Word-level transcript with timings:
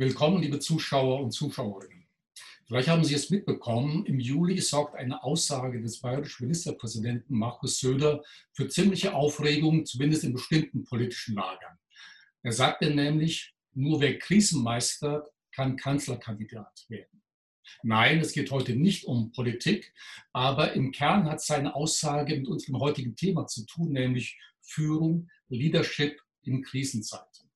Willkommen, 0.00 0.40
liebe 0.40 0.58
Zuschauer 0.58 1.20
und 1.20 1.32
Zuschauerinnen. 1.32 2.08
Vielleicht 2.66 2.88
haben 2.88 3.04
Sie 3.04 3.12
es 3.12 3.28
mitbekommen, 3.28 4.06
im 4.06 4.18
Juli 4.18 4.58
sorgt 4.58 4.94
eine 4.94 5.22
Aussage 5.22 5.82
des 5.82 6.00
bayerischen 6.00 6.44
Ministerpräsidenten 6.44 7.36
Markus 7.36 7.80
Söder 7.80 8.22
für 8.54 8.66
ziemliche 8.66 9.12
Aufregung, 9.12 9.84
zumindest 9.84 10.24
in 10.24 10.32
bestimmten 10.32 10.84
politischen 10.84 11.34
Lagern. 11.34 11.78
Er 12.42 12.52
sagte 12.52 12.88
nämlich, 12.88 13.52
nur 13.74 14.00
wer 14.00 14.18
Krisen 14.18 14.62
meistert, 14.62 15.28
kann 15.52 15.76
Kanzlerkandidat 15.76 16.86
werden. 16.88 17.22
Nein, 17.82 18.20
es 18.20 18.32
geht 18.32 18.50
heute 18.50 18.76
nicht 18.76 19.04
um 19.04 19.32
Politik, 19.32 19.92
aber 20.32 20.72
im 20.72 20.92
Kern 20.92 21.28
hat 21.28 21.42
seine 21.42 21.74
Aussage 21.74 22.36
mit 22.36 22.48
unserem 22.48 22.80
heutigen 22.80 23.16
Thema 23.16 23.46
zu 23.48 23.66
tun, 23.66 23.92
nämlich 23.92 24.38
Führung, 24.62 25.28
Leadership 25.50 26.22
in 26.40 26.62
Krisenzeiten. 26.62 27.50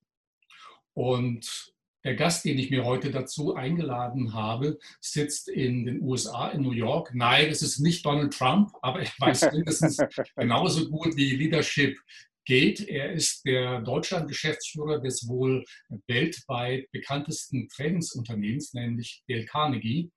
Und 0.92 1.73
der 2.04 2.14
Gast, 2.16 2.44
den 2.44 2.58
ich 2.58 2.70
mir 2.70 2.84
heute 2.84 3.10
dazu 3.10 3.54
eingeladen 3.54 4.34
habe, 4.34 4.78
sitzt 5.00 5.48
in 5.48 5.86
den 5.86 6.02
USA, 6.02 6.48
in 6.48 6.62
New 6.62 6.72
York. 6.72 7.12
Nein, 7.14 7.48
es 7.50 7.62
ist 7.62 7.80
nicht 7.80 8.04
Donald 8.04 8.34
Trump, 8.34 8.72
aber 8.82 9.00
er 9.00 9.10
weiß 9.18 9.40
mindestens 9.52 9.98
genauso 10.36 10.88
gut, 10.90 11.16
wie 11.16 11.34
Leadership 11.34 11.98
geht. 12.44 12.86
Er 12.88 13.12
ist 13.12 13.44
der 13.46 13.80
Deutschland-Geschäftsführer 13.80 15.00
des 15.00 15.26
wohl 15.26 15.64
weltweit 16.06 16.90
bekanntesten 16.92 17.68
Trainingsunternehmens, 17.68 18.74
nämlich 18.74 19.22
Dale 19.26 19.46
Carnegie. 19.46 20.10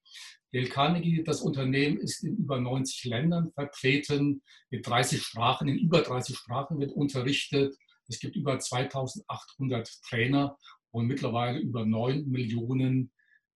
Dale 0.52 0.68
Carnegie, 0.68 1.24
das 1.24 1.42
Unternehmen 1.42 1.98
ist 1.98 2.24
in 2.24 2.36
über 2.38 2.60
90 2.60 3.06
Ländern 3.06 3.52
vertreten, 3.52 4.42
mit 4.70 4.86
30 4.86 5.22
Sprachen, 5.22 5.68
in 5.70 5.78
über 5.78 6.02
30 6.02 6.36
Sprachen 6.36 6.80
wird 6.80 6.92
unterrichtet. 6.92 7.76
Es 8.10 8.20
gibt 8.20 8.36
über 8.36 8.58
2800 8.58 10.02
Trainer 10.04 10.58
und 10.92 11.08
mittlerweile 11.08 11.60
über 11.60 11.86
9 11.86 12.28
Millionen 12.28 13.12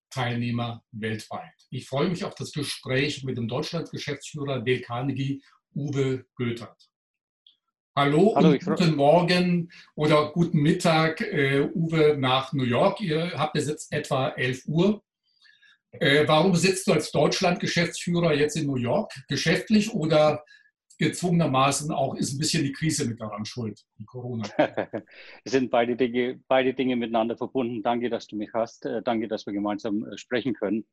Teilnehmer 0.10 0.84
weltweit. 0.92 1.54
Ich 1.70 1.88
freue 1.88 2.10
mich 2.10 2.24
auf 2.26 2.36
das 2.36 2.52
Gespräch 2.52 3.24
mit 3.24 3.38
dem 3.38 3.48
Deutschland-Geschäftsführer 3.48 4.60
Dale 4.60 4.82
Carnegie, 4.82 5.42
Uwe 5.74 6.26
Götert. 6.36 6.92
Hallo, 7.96 8.34
Hallo 8.36 8.52
und 8.52 8.64
guten 8.64 8.96
Morgen 8.96 9.70
oder 9.96 10.32
guten 10.32 10.60
Mittag, 10.62 11.22
äh, 11.22 11.70
Uwe, 11.74 12.16
nach 12.18 12.54
New 12.54 12.64
York. 12.64 13.02
Ihr 13.02 13.34
habt 13.38 13.56
jetzt 13.56 13.92
etwa 13.92 14.30
11 14.30 14.66
Uhr. 14.66 15.04
Äh, 15.92 16.26
warum 16.26 16.56
sitzt 16.56 16.88
du 16.88 16.94
als 16.94 17.12
Deutschland-Geschäftsführer 17.12 18.34
jetzt 18.34 18.56
in 18.56 18.68
New 18.68 18.78
York? 18.78 19.14
Geschäftlich 19.28 19.94
oder 19.94 20.44
gezwungenermaßen 21.02 21.92
auch 21.92 22.16
ist 22.16 22.34
ein 22.34 22.38
bisschen 22.38 22.64
die 22.64 22.72
Krise 22.72 23.08
mit 23.08 23.20
daran 23.20 23.44
schuld, 23.44 23.84
die 23.98 24.06
Corona. 24.06 24.48
es 25.44 25.52
sind 25.52 25.72
beide 25.72 25.96
Dinge, 25.96 26.40
beide 26.48 26.74
Dinge 26.74 26.96
miteinander 26.96 27.36
verbunden. 27.36 27.82
Danke, 27.82 28.10
dass 28.10 28.28
du 28.28 28.38
mich 28.38 28.52
hast. 28.54 28.86
Äh, 28.86 29.02
danke, 29.02 29.28
dass 29.28 29.46
wir 29.46 29.54
gemeinsam 29.54 30.06
äh, 30.06 30.18
sprechen 30.18 30.54
können. 30.54 30.86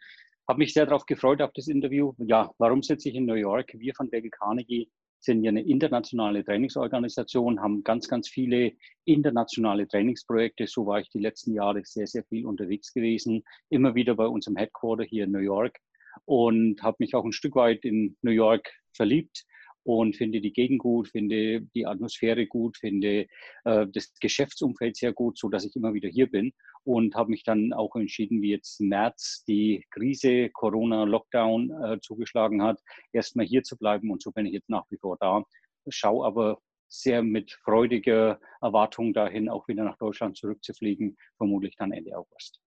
Habe 0.48 0.58
mich 0.60 0.72
sehr 0.72 0.86
darauf 0.86 1.04
gefreut, 1.04 1.42
auf 1.42 1.52
das 1.52 1.68
Interview. 1.68 2.14
Ja, 2.18 2.50
warum 2.58 2.82
sitze 2.82 3.10
ich 3.10 3.14
in 3.14 3.26
New 3.26 3.34
York? 3.34 3.72
Wir 3.74 3.94
von 3.94 4.10
Dale 4.10 4.30
Carnegie 4.30 4.90
sind 5.20 5.44
ja 5.44 5.50
eine 5.50 5.62
internationale 5.62 6.44
Trainingsorganisation, 6.44 7.60
haben 7.60 7.84
ganz, 7.84 8.08
ganz 8.08 8.28
viele 8.28 8.72
internationale 9.04 9.86
Trainingsprojekte. 9.86 10.66
So 10.66 10.86
war 10.86 11.00
ich 11.00 11.10
die 11.10 11.18
letzten 11.18 11.52
Jahre 11.54 11.82
sehr, 11.84 12.06
sehr 12.06 12.24
viel 12.24 12.46
unterwegs 12.46 12.94
gewesen. 12.94 13.44
Immer 13.68 13.94
wieder 13.94 14.14
bei 14.14 14.26
unserem 14.26 14.56
Headquarter 14.56 15.04
hier 15.04 15.24
in 15.24 15.32
New 15.32 15.38
York 15.38 15.78
und 16.24 16.82
habe 16.82 16.96
mich 17.00 17.14
auch 17.14 17.24
ein 17.24 17.32
Stück 17.32 17.56
weit 17.56 17.84
in 17.84 18.16
New 18.22 18.30
York 18.30 18.70
verliebt 18.94 19.44
und 19.88 20.16
finde 20.16 20.42
die 20.42 20.52
Gegend 20.52 20.80
gut, 20.80 21.08
finde 21.08 21.62
die 21.74 21.86
Atmosphäre 21.86 22.46
gut, 22.46 22.76
finde 22.76 23.26
äh, 23.64 23.86
das 23.90 24.12
Geschäftsumfeld 24.20 24.98
sehr 24.98 25.14
gut, 25.14 25.38
so 25.38 25.48
dass 25.48 25.64
ich 25.64 25.74
immer 25.76 25.94
wieder 25.94 26.10
hier 26.10 26.30
bin 26.30 26.52
und 26.84 27.14
habe 27.14 27.30
mich 27.30 27.42
dann 27.42 27.72
auch 27.72 27.96
entschieden, 27.96 28.42
wie 28.42 28.50
jetzt 28.50 28.82
März 28.82 29.44
die 29.48 29.82
Krise 29.90 30.50
Corona 30.50 31.04
Lockdown 31.04 31.70
äh, 31.82 32.00
zugeschlagen 32.02 32.62
hat, 32.62 32.78
erstmal 33.14 33.46
hier 33.46 33.62
zu 33.62 33.78
bleiben 33.78 34.10
und 34.10 34.22
so 34.22 34.30
bin 34.30 34.44
ich 34.44 34.52
jetzt 34.52 34.68
nach 34.68 34.84
wie 34.90 34.98
vor 34.98 35.16
da. 35.20 35.42
Schaue 35.88 36.26
aber 36.26 36.58
sehr 36.88 37.22
mit 37.22 37.52
freudiger 37.52 38.38
Erwartung 38.60 39.14
dahin, 39.14 39.48
auch 39.48 39.68
wieder 39.68 39.84
nach 39.84 39.96
Deutschland 39.96 40.36
zurückzufliegen, 40.36 41.16
vermutlich 41.38 41.76
dann 41.78 41.92
Ende 41.92 42.14
August. 42.14 42.60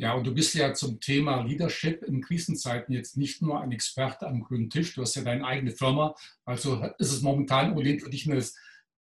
Ja, 0.00 0.14
und 0.14 0.26
du 0.26 0.32
bist 0.32 0.54
ja 0.54 0.72
zum 0.72 0.98
Thema 0.98 1.42
Leadership 1.42 2.02
in 2.04 2.22
Krisenzeiten 2.22 2.94
jetzt 2.94 3.18
nicht 3.18 3.42
nur 3.42 3.60
ein 3.60 3.70
Experte 3.70 4.26
am 4.26 4.40
grünen 4.40 4.70
Tisch, 4.70 4.94
du 4.94 5.02
hast 5.02 5.14
ja 5.14 5.22
deine 5.22 5.44
eigene 5.44 5.72
Firma. 5.72 6.14
Also 6.46 6.82
ist 6.98 7.12
es 7.12 7.20
momentan 7.20 7.76
für 7.76 8.08
dich 8.08 8.26
eine, 8.26 8.42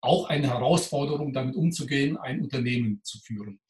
auch 0.02 0.25
eine 0.25 0.50
Herausforderung, 0.50 1.31
damit 1.31 1.56
umzugehen, 1.56 2.18
ein 2.18 2.41
Unternehmen 2.41 3.00
zu 3.06 3.19
führen. 3.19 3.62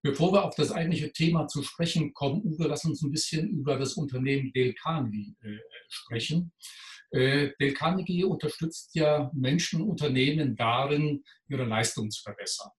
Bevor 0.00 0.32
wir 0.32 0.42
auf 0.42 0.54
das 0.54 0.72
eigentliche 0.72 1.12
Thema 1.12 1.46
zu 1.48 1.62
sprechen 1.62 2.14
kommen, 2.14 2.40
Uwe, 2.44 2.66
lass 2.66 2.86
uns 2.86 3.02
ein 3.02 3.10
bisschen 3.10 3.50
über 3.50 3.76
das 3.76 3.92
Unternehmen 3.98 4.50
Dale 4.54 4.72
Carnegie 4.72 5.36
äh, 5.42 5.58
sprechen. 5.90 6.50
Äh, 7.10 7.50
Dale 7.58 7.74
Carnegie 7.74 8.24
unterstützt 8.24 8.94
ja 8.94 9.30
Menschen, 9.34 9.82
Unternehmen 9.82 10.56
darin, 10.56 11.24
ihre 11.46 11.64
Leistung 11.64 12.10
zu 12.10 12.22
verbessern. 12.22 12.70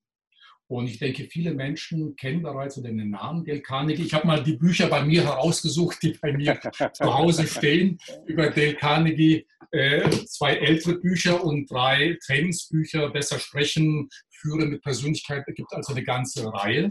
Und 0.72 0.86
ich 0.86 0.98
denke, 0.98 1.24
viele 1.24 1.52
Menschen 1.52 2.16
kennen 2.16 2.40
bereits 2.40 2.76
den 2.76 3.10
Namen 3.10 3.44
Dale 3.44 3.60
Carnegie. 3.60 4.04
Ich 4.04 4.14
habe 4.14 4.26
mal 4.26 4.42
die 4.42 4.56
Bücher 4.56 4.86
bei 4.86 5.04
mir 5.04 5.22
herausgesucht, 5.22 6.02
die 6.02 6.16
bei 6.18 6.32
mir 6.32 6.58
zu 6.94 7.14
Hause 7.14 7.46
stehen, 7.46 7.98
über 8.26 8.48
Dale 8.48 8.74
Carnegie. 8.76 9.46
Äh, 9.70 10.08
zwei 10.26 10.54
ältere 10.54 10.98
Bücher 10.98 11.44
und 11.44 11.70
drei 11.70 12.18
Trainingsbücher, 12.24 13.10
Besser 13.10 13.38
sprechen, 13.38 14.08
Führen 14.30 14.70
mit 14.70 14.82
Persönlichkeit. 14.82 15.44
Es 15.46 15.54
gibt 15.54 15.74
also 15.74 15.92
eine 15.92 16.04
ganze 16.04 16.50
Reihe. 16.50 16.90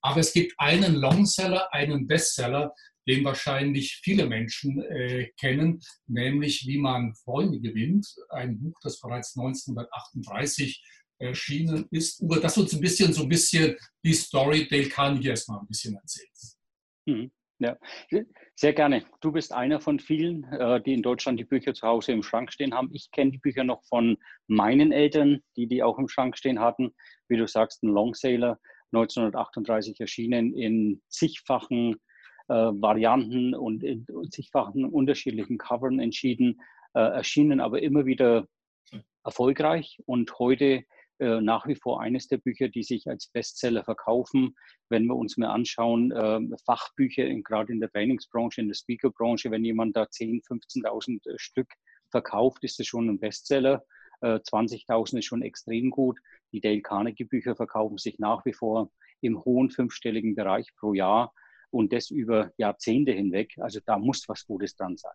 Aber 0.00 0.20
es 0.20 0.32
gibt 0.32 0.54
einen 0.56 0.94
Longseller, 0.94 1.72
einen 1.74 2.06
Bestseller, 2.06 2.72
den 3.06 3.24
wahrscheinlich 3.24 4.00
viele 4.02 4.26
Menschen 4.26 4.82
äh, 4.84 5.28
kennen, 5.38 5.80
nämlich 6.06 6.66
Wie 6.66 6.78
man 6.78 7.14
Freunde 7.14 7.60
gewinnt. 7.60 8.06
Ein 8.30 8.58
Buch, 8.58 8.78
das 8.82 9.00
bereits 9.00 9.36
1938 9.36 10.82
erschienen 11.18 11.86
ist, 11.90 12.20
über 12.20 12.40
das 12.40 12.56
uns 12.56 12.72
ein 12.72 12.80
bisschen 12.80 13.12
so 13.12 13.22
ein 13.22 13.28
bisschen 13.28 13.76
die 14.04 14.12
Story 14.12 14.66
Dale 14.68 14.88
Carnegie 14.88 15.28
erstmal 15.28 15.60
ein 15.60 15.66
bisschen 15.66 15.94
erzählt. 15.94 16.30
Mhm. 17.06 17.30
Ja, 17.60 17.76
sehr 18.54 18.72
gerne. 18.72 19.04
Du 19.20 19.32
bist 19.32 19.52
einer 19.52 19.80
von 19.80 19.98
vielen, 19.98 20.44
äh, 20.44 20.80
die 20.80 20.94
in 20.94 21.02
Deutschland 21.02 21.40
die 21.40 21.44
Bücher 21.44 21.74
zu 21.74 21.88
Hause 21.88 22.12
im 22.12 22.22
Schrank 22.22 22.52
stehen 22.52 22.72
haben. 22.72 22.90
Ich 22.92 23.10
kenne 23.10 23.32
die 23.32 23.38
Bücher 23.38 23.64
noch 23.64 23.82
von 23.84 24.16
meinen 24.46 24.92
Eltern, 24.92 25.40
die 25.56 25.66
die 25.66 25.82
auch 25.82 25.98
im 25.98 26.08
Schrank 26.08 26.38
stehen 26.38 26.60
hatten. 26.60 26.94
Wie 27.26 27.36
du 27.36 27.48
sagst, 27.48 27.82
ein 27.82 27.88
Longsailor, 27.88 28.60
1938 28.92 29.98
erschienen 29.98 30.54
in 30.54 31.02
zigfachen 31.08 31.96
äh, 32.46 32.54
Varianten 32.54 33.56
und 33.56 33.82
in 33.82 34.06
zigfachen 34.30 34.84
unterschiedlichen 34.84 35.58
Covern 35.58 35.98
entschieden, 35.98 36.60
äh, 36.94 37.00
erschienen 37.00 37.58
aber 37.60 37.82
immer 37.82 38.06
wieder 38.06 38.46
erfolgreich 39.24 39.98
und 40.06 40.38
heute 40.38 40.84
äh, 41.18 41.40
nach 41.40 41.66
wie 41.66 41.74
vor 41.74 42.00
eines 42.00 42.28
der 42.28 42.38
Bücher, 42.38 42.68
die 42.68 42.82
sich 42.82 43.08
als 43.08 43.26
Bestseller 43.26 43.84
verkaufen. 43.84 44.54
Wenn 44.88 45.06
wir 45.06 45.16
uns 45.16 45.36
mal 45.36 45.48
anschauen, 45.48 46.12
äh, 46.12 46.40
Fachbücher, 46.64 47.24
gerade 47.42 47.72
in 47.72 47.80
der 47.80 47.90
Trainingsbranche, 47.90 48.60
in 48.60 48.68
der 48.68 48.74
Speakerbranche, 48.74 49.50
wenn 49.50 49.64
jemand 49.64 49.96
da 49.96 50.04
10.000, 50.04 50.46
15.000 50.84 51.28
äh, 51.28 51.38
Stück 51.38 51.72
verkauft, 52.10 52.62
ist 52.64 52.78
das 52.78 52.86
schon 52.86 53.08
ein 53.08 53.18
Bestseller. 53.18 53.84
20.000 54.22 55.14
äh, 55.14 55.18
ist 55.18 55.24
schon 55.26 55.42
extrem 55.42 55.90
gut. 55.90 56.18
Die 56.52 56.60
Dale 56.60 56.82
Carnegie 56.82 57.24
Bücher 57.24 57.54
verkaufen 57.54 57.98
sich 57.98 58.18
nach 58.18 58.44
wie 58.44 58.52
vor 58.52 58.90
im 59.20 59.44
hohen 59.44 59.70
fünfstelligen 59.70 60.34
Bereich 60.34 60.74
pro 60.76 60.94
Jahr 60.94 61.32
und 61.70 61.92
das 61.92 62.10
über 62.10 62.52
Jahrzehnte 62.56 63.12
hinweg. 63.12 63.54
Also 63.58 63.80
da 63.84 63.98
muss 63.98 64.28
was 64.28 64.46
Gutes 64.46 64.74
dran 64.74 64.96
sein. 64.96 65.14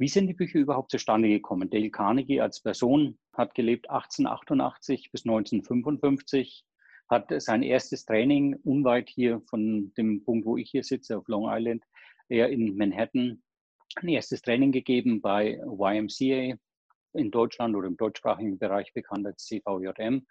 Wie 0.00 0.08
sind 0.08 0.28
die 0.28 0.34
Bücher 0.34 0.58
überhaupt 0.58 0.90
zustande 0.92 1.28
gekommen? 1.28 1.68
Dale 1.68 1.90
Carnegie 1.90 2.40
als 2.40 2.62
Person 2.62 3.18
hat 3.34 3.54
gelebt 3.54 3.90
1888 3.90 5.10
bis 5.12 5.26
1955, 5.26 6.64
hat 7.10 7.30
sein 7.36 7.62
erstes 7.62 8.06
Training 8.06 8.54
unweit 8.64 9.10
hier 9.10 9.42
von 9.50 9.92
dem 9.98 10.24
Punkt, 10.24 10.46
wo 10.46 10.56
ich 10.56 10.70
hier 10.70 10.84
sitze, 10.84 11.18
auf 11.18 11.28
Long 11.28 11.50
Island, 11.50 11.84
er 12.30 12.48
in 12.48 12.78
Manhattan, 12.78 13.42
ein 13.96 14.08
erstes 14.08 14.40
Training 14.40 14.72
gegeben 14.72 15.20
bei 15.20 15.60
YMCA 15.66 16.56
in 17.12 17.30
Deutschland 17.30 17.76
oder 17.76 17.86
im 17.86 17.98
deutschsprachigen 17.98 18.58
Bereich 18.58 18.94
bekannt 18.94 19.26
als 19.26 19.44
CVJM 19.44 20.26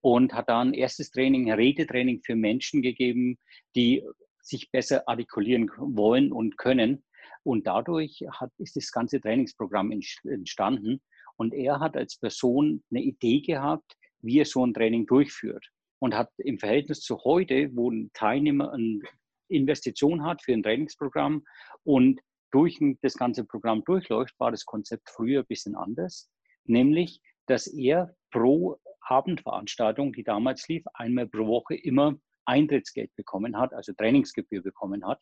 und 0.00 0.32
hat 0.32 0.48
da 0.48 0.62
ein 0.62 0.72
erstes 0.72 1.10
Training, 1.10 1.50
ein 1.50 1.58
Redetraining 1.58 2.22
für 2.24 2.36
Menschen 2.36 2.80
gegeben, 2.80 3.38
die 3.76 4.02
sich 4.40 4.70
besser 4.70 5.06
artikulieren 5.06 5.70
wollen 5.76 6.32
und 6.32 6.56
können 6.56 7.04
und 7.42 7.66
dadurch 7.66 8.22
hat, 8.32 8.50
ist 8.58 8.76
das 8.76 8.90
ganze 8.92 9.20
Trainingsprogramm 9.20 9.92
entstanden. 9.92 11.00
Und 11.36 11.54
er 11.54 11.80
hat 11.80 11.96
als 11.96 12.16
Person 12.16 12.82
eine 12.90 13.02
Idee 13.02 13.40
gehabt, 13.40 13.96
wie 14.20 14.40
er 14.40 14.44
so 14.44 14.64
ein 14.64 14.74
Training 14.74 15.06
durchführt. 15.06 15.66
Und 15.98 16.14
hat 16.14 16.30
im 16.38 16.58
Verhältnis 16.58 17.00
zu 17.00 17.18
heute, 17.24 17.70
wo 17.74 17.90
ein 17.90 18.10
Teilnehmer 18.14 18.72
eine 18.72 19.00
Investition 19.48 20.24
hat 20.24 20.42
für 20.42 20.52
ein 20.52 20.62
Trainingsprogramm 20.62 21.44
und 21.84 22.20
durch 22.50 22.78
das 23.02 23.14
ganze 23.14 23.44
Programm 23.44 23.84
durchläuft, 23.84 24.34
war 24.38 24.50
das 24.50 24.64
Konzept 24.64 25.08
früher 25.10 25.40
ein 25.40 25.46
bisschen 25.46 25.76
anders. 25.76 26.30
Nämlich, 26.64 27.20
dass 27.46 27.66
er 27.66 28.14
pro 28.30 28.78
Abendveranstaltung, 29.00 30.12
die 30.12 30.24
damals 30.24 30.68
lief, 30.68 30.84
einmal 30.94 31.26
pro 31.26 31.46
Woche 31.46 31.74
immer 31.74 32.16
Eintrittsgeld 32.44 33.14
bekommen 33.16 33.56
hat, 33.56 33.72
also 33.72 33.92
Trainingsgebühr 33.92 34.62
bekommen 34.62 35.06
hat. 35.06 35.20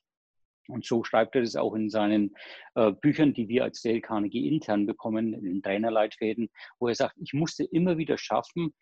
Und 0.69 0.85
so 0.85 1.03
schreibt 1.03 1.35
er 1.35 1.43
das 1.43 1.57
auch 1.57 1.75
in 1.75 1.91
seinen 1.91 2.35
äh, 2.75 2.93
Büchern, 2.93 3.33
die 3.33 3.49
wir 3.49 3.65
als 3.65 3.83
Dale 3.83 4.01
Carnegie 4.01 4.49
intern 4.49 4.87
bekommen, 4.87 5.33
in 5.33 5.45
den 5.45 5.63
Trainerleitfäden, 5.63 6.51
wo 6.79 6.89
er 6.89 6.95
sagt, 6.95 7.17
ich 7.19 7.33
musste 7.33 7.65
immer 7.65 7.97
wieder 7.99 8.19
schaffen, 8.19 8.75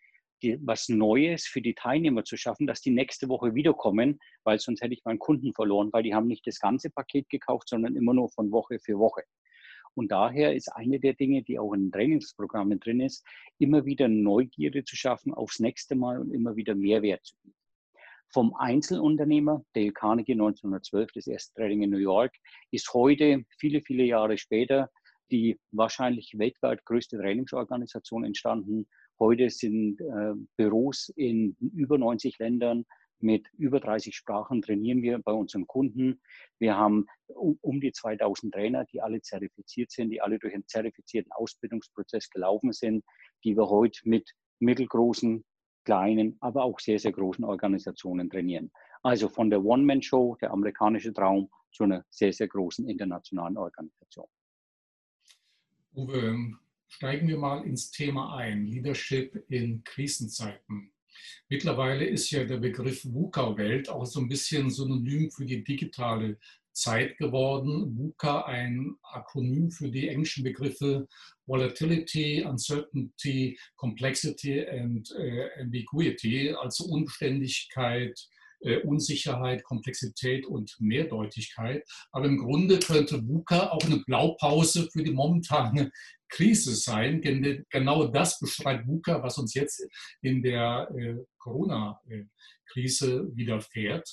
die, 0.43 0.57
was 0.61 0.89
Neues 0.89 1.45
für 1.45 1.61
die 1.61 1.73
Teilnehmer 1.73 2.23
zu 2.23 2.37
schaffen, 2.37 2.67
dass 2.67 2.81
die 2.81 2.91
nächste 2.91 3.29
Woche 3.29 3.55
wiederkommen, 3.55 4.19
weil 4.43 4.59
sonst 4.59 4.81
hätte 4.81 4.93
ich 4.93 5.03
meinen 5.03 5.19
Kunden 5.19 5.53
verloren, 5.53 5.89
weil 5.91 6.03
die 6.03 6.13
haben 6.13 6.27
nicht 6.27 6.45
das 6.45 6.59
ganze 6.59 6.89
Paket 6.89 7.29
gekauft, 7.29 7.69
sondern 7.69 7.95
immer 7.95 8.13
nur 8.13 8.29
von 8.29 8.51
Woche 8.51 8.79
für 8.79 8.99
Woche. 8.99 9.23
Und 9.95 10.11
daher 10.11 10.53
ist 10.53 10.69
eine 10.75 10.99
der 10.99 11.13
Dinge, 11.13 11.41
die 11.41 11.57
auch 11.57 11.73
in 11.73 11.91
Trainingsprogrammen 11.91 12.79
drin 12.79 12.99
ist, 12.99 13.25
immer 13.57 13.85
wieder 13.85 14.07
Neugierde 14.07 14.83
zu 14.83 14.95
schaffen 14.95 15.33
aufs 15.33 15.59
nächste 15.59 15.95
Mal 15.95 16.19
und 16.19 16.31
immer 16.31 16.55
wieder 16.55 16.75
Mehrwert 16.75 17.25
zu 17.25 17.35
bieten. 17.41 17.56
Vom 18.29 18.53
Einzelunternehmer, 18.55 19.63
Dale 19.73 19.91
Carnegie 19.91 20.33
1912, 20.33 21.11
das 21.13 21.27
erste 21.27 21.53
Training 21.55 21.83
in 21.83 21.89
New 21.89 21.97
York, 21.97 22.33
ist 22.71 22.93
heute, 22.93 23.43
viele, 23.57 23.81
viele 23.81 24.03
Jahre 24.03 24.37
später, 24.37 24.89
die 25.31 25.59
wahrscheinlich 25.71 26.33
weltweit 26.37 26.85
größte 26.85 27.17
Trainingsorganisation 27.17 28.23
entstanden. 28.23 28.87
Heute 29.19 29.49
sind 29.49 29.99
äh, 30.01 30.33
Büros 30.55 31.11
in 31.15 31.55
über 31.59 31.97
90 31.97 32.37
Ländern 32.39 32.85
mit 33.19 33.47
über 33.57 33.79
30 33.79 34.15
Sprachen 34.15 34.61
trainieren 34.61 35.01
wir 35.01 35.19
bei 35.19 35.31
unseren 35.31 35.65
Kunden. 35.65 36.21
Wir 36.59 36.77
haben 36.77 37.07
um 37.27 37.81
die 37.81 37.91
2000 37.91 38.53
Trainer, 38.53 38.85
die 38.85 39.01
alle 39.01 39.21
zertifiziert 39.21 39.91
sind, 39.91 40.11
die 40.11 40.21
alle 40.21 40.37
durch 40.37 40.53
einen 40.53 40.67
zertifizierten 40.67 41.31
Ausbildungsprozess 41.31 42.29
gelaufen 42.29 42.73
sind, 42.73 43.03
die 43.43 43.55
wir 43.55 43.69
heute 43.69 43.99
mit 44.03 44.31
mittelgroßen, 44.59 45.43
kleinen, 45.87 46.35
aber 46.41 46.65
auch 46.65 46.81
sehr, 46.81 46.99
sehr 46.99 47.13
großen 47.13 47.45
Organisationen 47.45 48.29
trainieren. 48.29 48.69
Also 49.03 49.29
von 49.29 49.49
der 49.49 49.63
One-Man-Show, 49.63 50.35
der 50.41 50.51
amerikanische 50.51 51.13
Traum, 51.13 51.49
zu 51.71 51.85
einer 51.85 52.03
sehr, 52.09 52.33
sehr 52.33 52.49
großen 52.49 52.89
internationalen 52.89 53.55
Organisation. 53.55 54.27
Uwe, 55.95 56.51
steigen 56.89 57.29
wir 57.29 57.37
mal 57.37 57.63
ins 57.63 57.89
Thema 57.89 58.35
ein, 58.35 58.65
Leadership 58.65 59.45
in 59.47 59.81
Krisenzeiten. 59.85 60.91
Mittlerweile 61.47 62.05
ist 62.05 62.29
ja 62.31 62.43
der 62.43 62.57
Begriff 62.57 63.05
VUCA-Welt 63.05 63.87
auch 63.87 64.05
so 64.05 64.19
ein 64.19 64.27
bisschen 64.27 64.69
synonym 64.69 65.31
für 65.31 65.45
die 65.45 65.63
digitale 65.63 66.37
Zeit 66.77 67.17
geworden. 67.17 67.97
VUCA 67.97 68.45
ein 68.45 68.95
Akronym 69.01 69.71
für 69.71 69.89
die 69.89 70.09
englischen 70.09 70.43
Begriffe 70.43 71.07
Volatility, 71.47 72.43
Uncertainty, 72.43 73.57
Complexity 73.75 74.67
and 74.67 75.11
äh, 75.17 75.49
Ambiguity, 75.59 76.51
also 76.51 76.85
Unbeständigkeit, 76.85 78.27
äh, 78.61 78.77
Unsicherheit, 78.81 79.63
Komplexität 79.63 80.45
und 80.45 80.75
Mehrdeutigkeit. 80.79 81.83
Aber 82.11 82.25
im 82.25 82.37
Grunde 82.37 82.79
könnte 82.79 83.27
VUCA 83.27 83.69
auch 83.69 83.83
eine 83.83 84.03
Blaupause 84.05 84.89
für 84.91 85.03
die 85.03 85.11
momentane 85.11 85.91
Krise 86.29 86.75
sein. 86.75 87.21
Genau 87.69 88.07
das 88.07 88.39
beschreibt 88.39 88.87
VUCA, 88.87 89.23
was 89.23 89.37
uns 89.37 89.53
jetzt 89.53 89.87
in 90.21 90.41
der 90.41 90.89
äh, 90.97 91.15
Corona-Krise 91.37 93.29
widerfährt. 93.35 94.09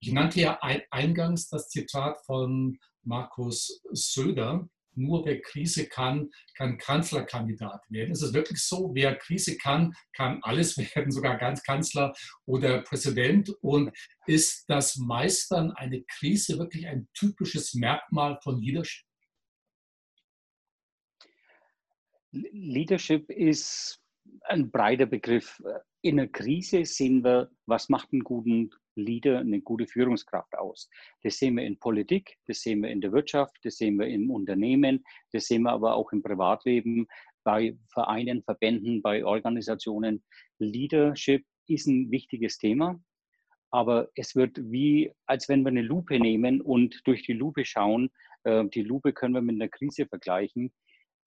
Ich 0.00 0.12
nannte 0.12 0.40
ja 0.40 0.58
eingangs 0.90 1.48
das 1.48 1.68
Zitat 1.68 2.18
von 2.26 2.78
Markus 3.04 3.82
Söder, 3.92 4.68
nur 4.94 5.24
wer 5.24 5.40
Krise 5.40 5.86
kann, 5.86 6.30
kann 6.56 6.78
Kanzlerkandidat 6.78 7.82
werden. 7.88 8.12
Ist 8.12 8.22
es 8.22 8.32
wirklich 8.32 8.60
so? 8.60 8.90
Wer 8.94 9.16
Krise 9.16 9.56
kann, 9.56 9.94
kann 10.14 10.40
alles 10.42 10.76
werden, 10.94 11.10
sogar 11.10 11.38
ganz 11.38 11.62
Kanzler 11.62 12.12
oder 12.46 12.82
Präsident. 12.82 13.50
Und 13.60 13.90
ist 14.26 14.64
das 14.68 14.96
Meistern 14.96 15.72
eine 15.72 16.02
Krise 16.02 16.58
wirklich 16.58 16.86
ein 16.86 17.08
typisches 17.14 17.74
Merkmal 17.74 18.38
von 18.42 18.60
Leadership? 18.60 19.04
Leadership 22.32 23.30
ist 23.30 24.00
ein 24.44 24.70
breiter 24.70 25.06
Begriff. 25.06 25.62
In 26.00 26.18
einer 26.18 26.28
Krise 26.28 26.84
sehen 26.84 27.22
wir, 27.22 27.50
was 27.66 27.88
macht 27.88 28.12
einen 28.12 28.24
guten 28.24 28.70
Leader, 28.94 29.40
eine 29.40 29.60
gute 29.60 29.86
Führungskraft 29.86 30.56
aus. 30.56 30.88
Das 31.22 31.38
sehen 31.38 31.56
wir 31.56 31.64
in 31.64 31.78
Politik, 31.78 32.36
das 32.46 32.60
sehen 32.60 32.82
wir 32.82 32.90
in 32.90 33.00
der 33.00 33.12
Wirtschaft, 33.12 33.56
das 33.62 33.76
sehen 33.76 33.98
wir 33.98 34.06
im 34.06 34.30
Unternehmen, 34.30 35.04
das 35.32 35.46
sehen 35.46 35.62
wir 35.62 35.72
aber 35.72 35.94
auch 35.94 36.12
im 36.12 36.22
Privatleben, 36.22 37.06
bei 37.44 37.76
Vereinen, 37.88 38.42
Verbänden, 38.42 39.02
bei 39.02 39.24
Organisationen. 39.24 40.22
Leadership 40.58 41.44
ist 41.66 41.86
ein 41.86 42.10
wichtiges 42.10 42.58
Thema, 42.58 43.00
aber 43.70 44.08
es 44.14 44.36
wird 44.36 44.58
wie, 44.70 45.12
als 45.26 45.48
wenn 45.48 45.62
wir 45.62 45.68
eine 45.68 45.82
Lupe 45.82 46.18
nehmen 46.18 46.60
und 46.60 47.00
durch 47.06 47.24
die 47.24 47.32
Lupe 47.32 47.64
schauen. 47.64 48.10
Äh, 48.44 48.66
die 48.66 48.82
Lupe 48.82 49.12
können 49.12 49.34
wir 49.34 49.42
mit 49.42 49.56
einer 49.56 49.68
Krise 49.68 50.06
vergleichen. 50.06 50.72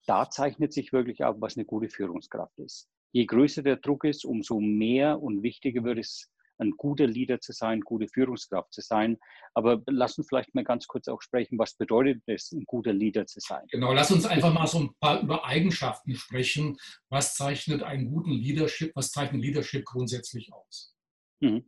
Da 0.06 0.30
zeichnet 0.30 0.72
sich 0.72 0.92
wirklich 0.92 1.24
ab, 1.24 1.36
was 1.40 1.56
eine 1.56 1.66
gute 1.66 1.88
Führungskraft 1.88 2.58
ist. 2.58 2.88
Je 3.12 3.26
größer 3.26 3.62
der 3.62 3.76
Druck 3.76 4.04
ist, 4.04 4.24
umso 4.24 4.60
mehr 4.60 5.20
und 5.20 5.42
wichtiger 5.42 5.82
wird 5.84 5.98
es, 5.98 6.30
ein 6.58 6.72
guter 6.72 7.06
Leader 7.06 7.40
zu 7.40 7.52
sein, 7.52 7.80
gute 7.80 8.08
Führungskraft 8.08 8.72
zu 8.72 8.80
sein. 8.80 9.18
Aber 9.54 9.82
lass 9.86 10.18
uns 10.18 10.28
vielleicht 10.28 10.54
mal 10.54 10.64
ganz 10.64 10.86
kurz 10.86 11.08
auch 11.08 11.22
sprechen, 11.22 11.58
was 11.58 11.74
bedeutet 11.74 12.22
es, 12.26 12.52
ein 12.52 12.64
guter 12.66 12.92
Leader 12.92 13.26
zu 13.26 13.40
sein? 13.40 13.64
Genau, 13.70 13.92
lass 13.92 14.10
uns 14.10 14.26
einfach 14.26 14.52
mal 14.52 14.66
so 14.66 14.80
ein 14.80 14.90
paar 15.00 15.20
über 15.20 15.44
Eigenschaften 15.44 16.14
sprechen. 16.14 16.76
Was 17.08 17.34
zeichnet 17.34 17.82
einen 17.82 18.10
guten 18.10 18.32
Leadership, 18.32 18.92
was 18.94 19.10
zeichnet 19.10 19.42
Leadership 19.42 19.84
grundsätzlich 19.84 20.52
aus? 20.52 20.94
Mhm. 21.40 21.64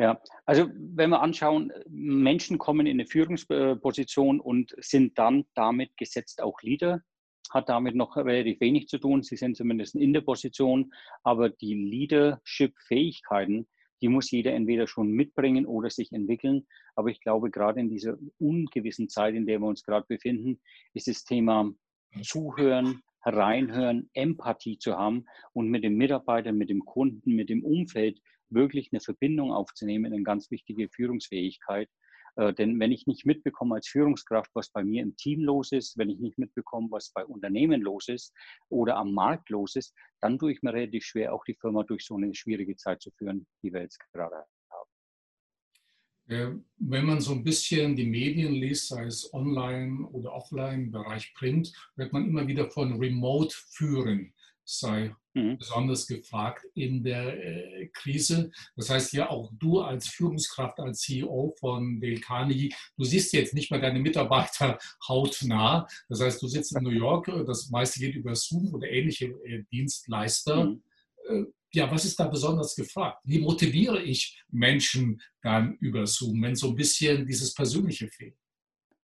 Ja, 0.00 0.20
also 0.46 0.68
wenn 0.76 1.10
wir 1.10 1.20
anschauen, 1.20 1.72
Menschen 1.88 2.58
kommen 2.58 2.86
in 2.86 3.00
eine 3.00 3.06
Führungsposition 3.06 4.38
und 4.38 4.72
sind 4.78 5.18
dann 5.18 5.44
damit 5.54 5.96
gesetzt 5.96 6.40
auch 6.40 6.62
Leader, 6.62 7.02
hat 7.50 7.68
damit 7.68 7.96
noch 7.96 8.16
relativ 8.16 8.60
wenig 8.60 8.86
zu 8.86 8.98
tun. 8.98 9.22
Sie 9.22 9.36
sind 9.36 9.56
zumindest 9.56 9.96
in 9.96 10.12
der 10.12 10.20
Position, 10.20 10.92
aber 11.24 11.50
die 11.50 11.74
Leadership-Fähigkeiten, 11.74 13.66
die 14.00 14.08
muss 14.08 14.30
jeder 14.30 14.52
entweder 14.52 14.86
schon 14.86 15.10
mitbringen 15.10 15.66
oder 15.66 15.90
sich 15.90 16.12
entwickeln. 16.12 16.66
Aber 16.94 17.08
ich 17.08 17.20
glaube, 17.20 17.50
gerade 17.50 17.80
in 17.80 17.88
dieser 17.88 18.16
ungewissen 18.38 19.08
Zeit, 19.08 19.34
in 19.34 19.46
der 19.46 19.60
wir 19.60 19.66
uns 19.66 19.82
gerade 19.82 20.06
befinden, 20.08 20.60
ist 20.94 21.08
das 21.08 21.24
Thema 21.24 21.72
Zuhören, 22.22 23.02
reinhören, 23.24 24.08
Empathie 24.14 24.78
zu 24.78 24.96
haben 24.96 25.26
und 25.52 25.68
mit 25.68 25.84
dem 25.84 25.96
Mitarbeiter, 25.96 26.52
mit 26.52 26.70
dem 26.70 26.84
Kunden, 26.84 27.34
mit 27.34 27.48
dem 27.50 27.64
Umfeld 27.64 28.20
wirklich 28.50 28.90
eine 28.92 29.00
Verbindung 29.00 29.52
aufzunehmen, 29.52 30.12
eine 30.12 30.22
ganz 30.22 30.50
wichtige 30.50 30.88
Führungsfähigkeit. 30.88 31.88
Äh, 32.38 32.54
denn 32.54 32.78
wenn 32.78 32.92
ich 32.92 33.06
nicht 33.06 33.26
mitbekomme 33.26 33.74
als 33.74 33.88
Führungskraft, 33.88 34.50
was 34.54 34.70
bei 34.70 34.84
mir 34.84 35.02
im 35.02 35.16
Team 35.16 35.42
los 35.42 35.72
ist, 35.72 35.98
wenn 35.98 36.08
ich 36.08 36.20
nicht 36.20 36.38
mitbekomme, 36.38 36.88
was 36.90 37.10
bei 37.12 37.24
Unternehmen 37.24 37.82
los 37.82 38.08
ist 38.08 38.32
oder 38.68 38.96
am 38.96 39.12
Markt 39.12 39.50
los 39.50 39.74
ist, 39.74 39.92
dann 40.20 40.38
tue 40.38 40.52
ich 40.52 40.62
mir 40.62 40.72
relativ 40.72 41.04
schwer, 41.04 41.34
auch 41.34 41.44
die 41.44 41.56
Firma 41.60 41.82
durch 41.82 42.04
so 42.04 42.14
eine 42.14 42.32
schwierige 42.34 42.76
Zeit 42.76 43.02
zu 43.02 43.10
führen, 43.10 43.46
die 43.62 43.72
wir 43.72 43.82
jetzt 43.82 43.98
gerade 44.12 44.36
haben. 44.70 44.90
Äh, 46.28 46.60
wenn 46.78 47.06
man 47.06 47.20
so 47.20 47.32
ein 47.32 47.42
bisschen 47.42 47.96
die 47.96 48.06
Medien 48.06 48.52
liest, 48.52 48.88
sei 48.88 49.04
es 49.04 49.34
online 49.34 50.06
oder 50.06 50.32
offline, 50.32 50.84
im 50.84 50.92
Bereich 50.92 51.34
Print, 51.34 51.72
wird 51.96 52.12
man 52.12 52.28
immer 52.28 52.46
wieder 52.46 52.70
von 52.70 53.00
Remote 53.00 53.54
führen 53.72 54.32
sei 54.68 55.14
mhm. 55.32 55.56
besonders 55.56 56.06
gefragt 56.06 56.66
in 56.74 57.02
der 57.02 57.42
äh, 57.42 57.88
Krise. 57.88 58.50
Das 58.76 58.90
heißt 58.90 59.14
ja 59.14 59.30
auch 59.30 59.50
du 59.58 59.80
als 59.80 60.08
Führungskraft, 60.08 60.78
als 60.78 61.00
CEO 61.00 61.54
von 61.58 62.00
Dale 62.00 62.20
Carnegie, 62.20 62.74
du 62.96 63.04
siehst 63.04 63.32
jetzt 63.32 63.54
nicht 63.54 63.70
mehr 63.70 63.80
deine 63.80 63.98
Mitarbeiter 63.98 64.78
hautnah. 65.08 65.86
Das 66.08 66.20
heißt, 66.20 66.42
du 66.42 66.48
sitzt 66.48 66.76
in 66.76 66.82
New 66.82 66.90
York, 66.90 67.26
das 67.46 67.70
meiste 67.70 67.98
geht 67.98 68.14
über 68.14 68.34
Zoom 68.34 68.74
oder 68.74 68.88
ähnliche 68.88 69.26
äh, 69.44 69.64
Dienstleister. 69.72 70.66
Mhm. 70.66 70.82
Äh, 71.28 71.44
ja, 71.72 71.90
was 71.90 72.04
ist 72.04 72.20
da 72.20 72.26
besonders 72.26 72.76
gefragt? 72.76 73.20
Wie 73.24 73.38
motiviere 73.38 74.02
ich 74.02 74.42
Menschen 74.50 75.20
dann 75.42 75.76
über 75.80 76.06
Zoom, 76.06 76.42
wenn 76.42 76.56
so 76.56 76.68
ein 76.68 76.76
bisschen 76.76 77.26
dieses 77.26 77.54
Persönliche 77.54 78.08
fehlt? 78.08 78.36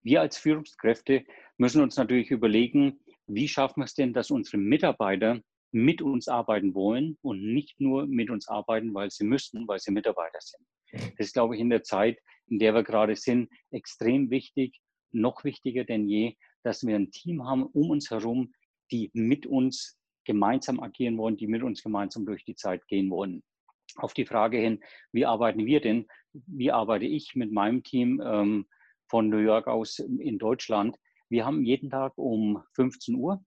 Wir 0.02 0.21
als 0.21 0.37
Führungskräfte 0.37 1.25
müssen 1.56 1.83
uns 1.83 1.97
natürlich 1.97 2.30
überlegen, 2.30 3.00
wie 3.26 3.49
schaffen 3.49 3.80
wir 3.80 3.85
es 3.87 3.94
denn, 3.94 4.12
dass 4.12 4.30
unsere 4.30 4.59
Mitarbeiter 4.59 5.40
mit 5.75 6.00
uns 6.00 6.28
arbeiten 6.28 6.73
wollen 6.75 7.19
und 7.21 7.43
nicht 7.43 7.81
nur 7.81 8.07
mit 8.07 8.31
uns 8.31 8.47
arbeiten, 8.47 8.95
weil 8.95 9.11
sie 9.11 9.25
müssen, 9.25 9.66
weil 9.66 9.81
sie 9.81 9.90
Mitarbeiter 9.90 10.38
sind. 10.40 10.64
Das 11.19 11.26
ist, 11.26 11.33
glaube 11.33 11.57
ich, 11.57 11.61
in 11.61 11.69
der 11.69 11.83
Zeit, 11.83 12.21
in 12.47 12.61
der 12.61 12.75
wir 12.75 12.85
gerade 12.85 13.16
sind, 13.16 13.50
extrem 13.73 14.31
wichtig, 14.31 14.78
noch 15.11 15.43
wichtiger 15.43 15.85
denn 15.85 16.07
je, 16.07 16.37
dass 16.62 16.87
wir 16.87 16.95
ein 16.95 17.11
Team 17.11 17.45
haben 17.45 17.64
um 17.64 17.90
uns 17.90 18.11
herum, 18.11 18.54
die 18.93 19.11
mit 19.14 19.47
uns 19.47 19.99
gemeinsam 20.25 20.78
agieren 20.78 21.19
wollen, 21.19 21.37
die 21.37 21.49
mit 21.49 21.64
uns 21.64 21.83
gemeinsam 21.83 22.25
durch 22.25 22.45
die 22.45 22.54
Zeit 22.54 22.87
gehen 22.87 23.11
wollen. 23.11 23.43
Auf 23.97 24.14
die 24.14 24.26
Frage 24.26 24.59
hin, 24.59 24.81
wie 25.11 25.26
arbeiten 25.26 25.66
wir 25.66 25.81
denn? 25.81 26.07
Wie 26.33 26.71
arbeite 26.71 27.04
ich 27.04 27.35
mit 27.35 27.50
meinem 27.50 27.83
Team 27.83 28.23
ähm, 28.25 28.66
von 29.09 29.28
New 29.28 29.38
York 29.38 29.66
aus 29.66 29.99
in 29.99 30.38
Deutschland? 30.38 30.97
Wir 31.28 31.45
haben 31.45 31.64
jeden 31.64 31.90
Tag 31.90 32.12
um 32.16 32.62
15 32.75 33.16
Uhr 33.16 33.45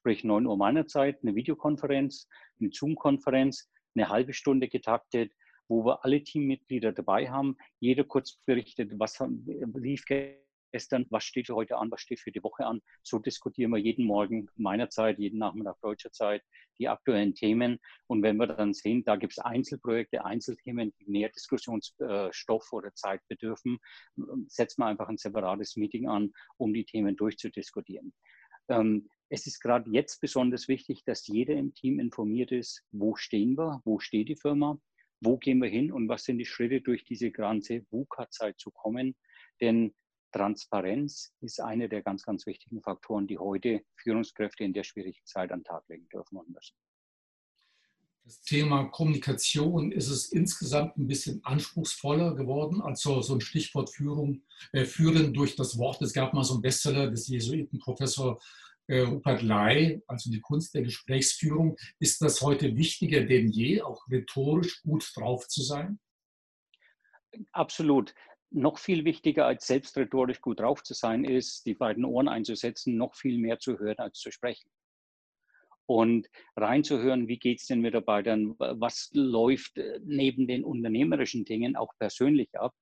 sprich 0.00 0.24
9 0.24 0.46
Uhr 0.46 0.56
meiner 0.56 0.86
Zeit, 0.86 1.18
eine 1.22 1.34
Videokonferenz, 1.34 2.26
eine 2.58 2.70
Zoom-Konferenz, 2.72 3.70
eine 3.94 4.08
halbe 4.08 4.32
Stunde 4.32 4.68
getaktet, 4.68 5.32
wo 5.68 5.84
wir 5.84 6.04
alle 6.04 6.24
Teammitglieder 6.24 6.92
dabei 6.92 7.30
haben, 7.30 7.56
jeder 7.80 8.04
kurz 8.04 8.40
berichtet, 8.46 8.92
was 8.98 9.22
lief 9.74 10.04
gestern, 10.72 11.06
was 11.10 11.24
steht 11.24 11.50
heute 11.50 11.76
an, 11.76 11.90
was 11.90 12.00
steht 12.00 12.20
für 12.20 12.32
die 12.32 12.42
Woche 12.42 12.64
an. 12.64 12.80
So 13.02 13.18
diskutieren 13.18 13.72
wir 13.72 13.78
jeden 13.78 14.06
Morgen 14.06 14.48
meiner 14.56 14.88
Zeit, 14.88 15.18
jeden 15.18 15.38
Nachmittag 15.38 15.78
deutscher 15.80 16.10
Zeit 16.12 16.42
die 16.78 16.88
aktuellen 16.88 17.34
Themen. 17.34 17.78
Und 18.06 18.22
wenn 18.22 18.38
wir 18.38 18.46
dann 18.46 18.72
sehen, 18.72 19.04
da 19.04 19.16
gibt 19.16 19.34
es 19.34 19.38
Einzelprojekte, 19.38 20.24
Einzelthemen, 20.24 20.94
die 20.98 21.10
mehr 21.10 21.28
Diskussionsstoff 21.28 22.72
oder 22.72 22.94
Zeit 22.94 23.20
bedürfen, 23.28 23.78
setzen 24.48 24.82
wir 24.82 24.86
einfach 24.86 25.08
ein 25.08 25.18
separates 25.18 25.76
Meeting 25.76 26.08
an, 26.08 26.32
um 26.56 26.72
die 26.72 26.84
Themen 26.84 27.16
durchzudiskutieren. 27.16 28.14
Ähm, 28.68 29.08
es 29.30 29.46
ist 29.46 29.60
gerade 29.60 29.88
jetzt 29.90 30.20
besonders 30.20 30.66
wichtig, 30.66 31.04
dass 31.04 31.26
jeder 31.28 31.54
im 31.54 31.72
Team 31.72 32.00
informiert 32.00 32.50
ist, 32.50 32.82
wo 32.90 33.14
stehen 33.14 33.56
wir, 33.56 33.80
wo 33.84 34.00
steht 34.00 34.28
die 34.28 34.36
Firma, 34.36 34.78
wo 35.20 35.38
gehen 35.38 35.58
wir 35.58 35.68
hin 35.68 35.92
und 35.92 36.08
was 36.08 36.24
sind 36.24 36.38
die 36.38 36.46
Schritte 36.46 36.80
durch 36.80 37.04
diese 37.04 37.30
ganze 37.30 37.86
VUCA-Zeit 37.90 38.58
zu 38.58 38.72
kommen. 38.72 39.14
Denn 39.60 39.94
Transparenz 40.32 41.32
ist 41.40 41.60
einer 41.60 41.88
der 41.88 42.02
ganz, 42.02 42.24
ganz 42.24 42.44
wichtigen 42.46 42.82
Faktoren, 42.82 43.28
die 43.28 43.38
heute 43.38 43.82
Führungskräfte 43.96 44.64
in 44.64 44.72
der 44.72 44.84
schwierigen 44.84 45.24
Zeit 45.24 45.52
an 45.52 45.60
den 45.60 45.64
Tag 45.64 45.88
legen 45.88 46.08
dürfen 46.08 46.36
und 46.36 46.50
müssen. 46.50 46.74
Das 48.24 48.42
Thema 48.42 48.84
Kommunikation 48.84 49.92
ist 49.92 50.08
es 50.08 50.30
insgesamt 50.30 50.96
ein 50.98 51.06
bisschen 51.06 51.42
anspruchsvoller 51.44 52.34
geworden. 52.34 52.80
Also 52.80 53.22
so 53.22 53.34
ein 53.34 53.40
Stichwort 53.40 53.90
Führung, 53.90 54.42
äh, 54.72 54.84
Führen 54.84 55.32
durch 55.32 55.56
das 55.56 55.78
Wort. 55.78 56.02
Es 56.02 56.12
gab 56.12 56.34
mal 56.34 56.44
so 56.44 56.54
einen 56.54 56.62
Bestseller 56.62 57.10
des 57.10 57.28
Jesuitenprofessor 57.28 58.40
äh, 58.86 59.00
Rupert 59.00 59.42
Lai, 59.42 60.02
also 60.06 60.30
die 60.30 60.40
Kunst 60.40 60.74
der 60.74 60.82
Gesprächsführung. 60.82 61.76
Ist 61.98 62.22
das 62.22 62.40
heute 62.40 62.76
wichtiger 62.76 63.24
denn 63.24 63.50
je, 63.50 63.82
auch 63.82 64.06
rhetorisch 64.10 64.82
gut 64.82 65.10
drauf 65.14 65.46
zu 65.48 65.62
sein? 65.62 65.98
Absolut 67.52 68.14
noch 68.50 68.78
viel 68.78 69.04
wichtiger 69.04 69.46
als 69.46 69.66
selbst 69.66 69.96
rhetorisch 69.96 70.40
gut 70.40 70.60
drauf 70.60 70.82
zu 70.82 70.94
sein, 70.94 71.24
ist, 71.24 71.66
die 71.66 71.74
beiden 71.74 72.04
Ohren 72.04 72.28
einzusetzen, 72.28 72.96
noch 72.96 73.14
viel 73.14 73.38
mehr 73.38 73.58
zu 73.58 73.78
hören 73.78 73.98
als 73.98 74.18
zu 74.18 74.30
sprechen. 74.30 74.68
Und 75.86 76.28
reinzuhören, 76.56 77.26
wie 77.26 77.38
geht 77.38 77.60
es 77.60 77.66
den 77.66 77.80
Mitarbeitern, 77.80 78.54
was 78.58 79.10
läuft 79.12 79.78
äh, 79.78 79.98
neben 80.04 80.46
den 80.46 80.64
unternehmerischen 80.64 81.44
Dingen 81.44 81.74
auch 81.74 81.92
persönlich 81.98 82.48
ab, 82.58 82.74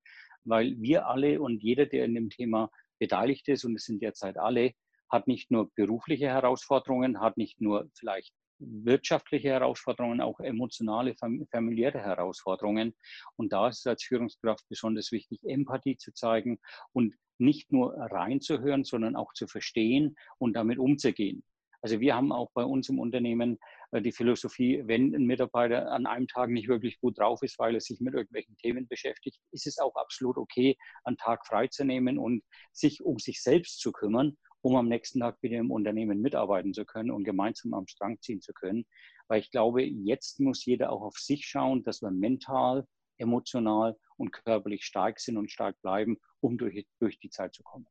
weil 0.45 0.79
wir 0.79 1.07
alle 1.07 1.41
und 1.41 1.63
jeder, 1.63 1.87
der 1.87 2.05
in 2.05 2.15
dem 2.15 2.31
Thema 2.31 2.71
beteiligt 2.99 3.49
ist, 3.49 3.65
und 3.65 3.77
es 3.77 3.85
sind 3.85 4.03
derzeit 4.03 4.37
alle, 4.37 4.73
hat 5.11 5.27
nicht 5.27 5.51
nur 5.51 5.71
berufliche 5.75 6.29
Herausforderungen, 6.29 7.21
hat 7.21 7.37
nicht 7.37 7.61
nur 7.61 7.89
vielleicht 7.95 8.33
wirtschaftliche 8.61 9.49
Herausforderungen, 9.49 10.21
auch 10.21 10.41
emotionale, 10.41 11.15
familiäre 11.51 12.01
Herausforderungen. 12.01 12.95
Und 13.37 13.53
da 13.53 13.69
ist 13.69 13.81
es 13.81 13.87
als 13.87 14.05
Führungskraft 14.05 14.65
besonders 14.69 15.13
wichtig, 15.13 15.41
Empathie 15.45 15.97
zu 15.97 16.13
zeigen 16.13 16.59
und 16.93 17.15
nicht 17.39 17.71
nur 17.71 17.95
reinzuhören, 17.95 18.85
sondern 18.85 19.15
auch 19.15 19.33
zu 19.33 19.47
verstehen 19.47 20.17
und 20.39 20.55
damit 20.55 20.79
umzugehen. 20.79 21.45
Also 21.81 22.01
wir 22.01 22.17
haben 22.17 22.33
auch 22.33 22.51
bei 22.55 22.65
uns 22.65 22.89
im 22.89 22.99
Unternehmen 22.99 23.59
äh, 23.93 24.03
die 24.03 24.11
Philosophie, 24.11 24.83
wenn 24.87 25.15
ein 25.15 25.27
Mitarbeiter 25.27 25.93
an 25.93 26.07
einem 26.07 26.27
Tag 26.27 26.51
nicht 26.51 26.67
wirklich 26.67 26.99
gut 27.01 27.19
drauf 27.19 27.41
ist, 27.43 27.57
weil 27.61 27.75
er 27.75 27.81
sich 27.81 28.01
mit 28.01 28.15
irgendwelchen 28.15 28.57
Themen 28.57 28.89
beschäftigt, 28.89 29.39
ist 29.53 29.69
es 29.69 29.79
auch 29.79 29.95
absolut 29.95 30.37
okay, 30.39 30.77
einen 31.05 31.17
Tag 31.17 31.47
freizunehmen 31.47 32.19
und 32.19 32.43
sich 32.73 33.05
um 33.05 33.19
sich 33.19 33.41
selbst 33.41 33.79
zu 33.79 33.93
kümmern 33.93 34.37
um 34.63 34.77
am 34.77 34.89
nächsten 34.89 35.21
Tag 35.21 35.41
wieder 35.43 35.59
im 35.59 35.71
Unternehmen 35.71 36.21
mitarbeiten 36.21 36.75
zu 36.75 36.85
können 36.85 37.11
und 37.11 37.25
gemeinsam 37.25 37.75
am 37.75 37.87
Strang 37.87 38.21
ziehen 38.21 38.41
zu 38.41 38.53
können. 38.53 38.87
Weil 39.29 39.41
ich 39.41 39.51
glaube, 39.51 39.83
jetzt 39.83 40.41
muss 40.41 40.65
jeder 40.65 40.91
auch 40.91 41.03
auf 41.03 41.17
sich 41.17 41.47
schauen, 41.47 41.85
dass 41.85 42.03
wir 42.03 42.11
mental, 42.11 42.87
emotional 43.19 43.97
und 44.17 44.33
körperlich 44.33 44.85
stark 44.85 45.21
sind 45.21 45.37
und 45.37 45.51
stark 45.51 45.81
bleiben, 45.83 46.19
um 46.41 46.59
durch, 46.59 46.87
durch 46.99 47.19
die 47.19 47.31
Zeit 47.31 47.55
zu 47.55 47.63
kommen. 47.63 47.87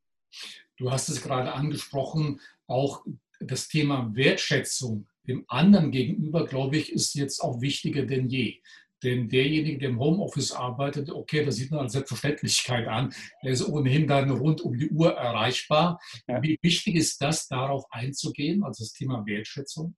Du 0.78 0.92
hast 0.92 1.10
es 1.10 1.22
gerade 1.22 1.54
angesprochen, 1.54 2.42
auch 2.68 3.06
das 3.40 3.68
Thema 3.68 4.16
Wertschätzung 4.16 5.08
dem 5.28 5.46
anderen 5.48 5.92
gegenüber, 5.92 6.46
glaube 6.46 6.78
ich, 6.78 6.92
ist 6.92 7.14
jetzt 7.16 7.42
auch 7.42 7.62
wichtiger 7.62 8.06
denn 8.06 8.30
je. 8.30 8.62
Denn 9.04 9.30
derjenige, 9.30 9.78
der 9.78 9.90
im 9.90 10.00
Homeoffice 10.00 10.52
arbeitet, 10.52 11.10
okay, 11.10 11.46
das 11.46 11.56
sieht 11.56 11.72
man 11.72 11.82
als 11.82 11.94
Selbstverständlichkeit 11.94 12.88
an, 12.88 13.14
der 13.44 13.52
ist 13.52 13.68
ohnehin 13.68 14.08
dann 14.08 14.30
rund 14.32 14.62
um 14.62 14.78
die 14.78 14.90
Uhr 14.90 15.14
erreichbar. 15.14 16.00
Ja. 16.28 16.42
Wie 16.42 16.58
wichtig 16.62 16.96
ist 16.96 17.22
das, 17.22 17.48
darauf 17.48 17.86
einzugehen, 17.92 18.64
also 18.64 18.84
das 18.84 18.94
Thema 18.94 19.26
Wertschätzung? 19.26 19.96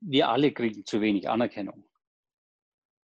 Wir 0.00 0.28
alle 0.28 0.52
kriegen 0.52 0.86
zu 0.86 1.00
wenig 1.00 1.28
Anerkennung 1.28 1.84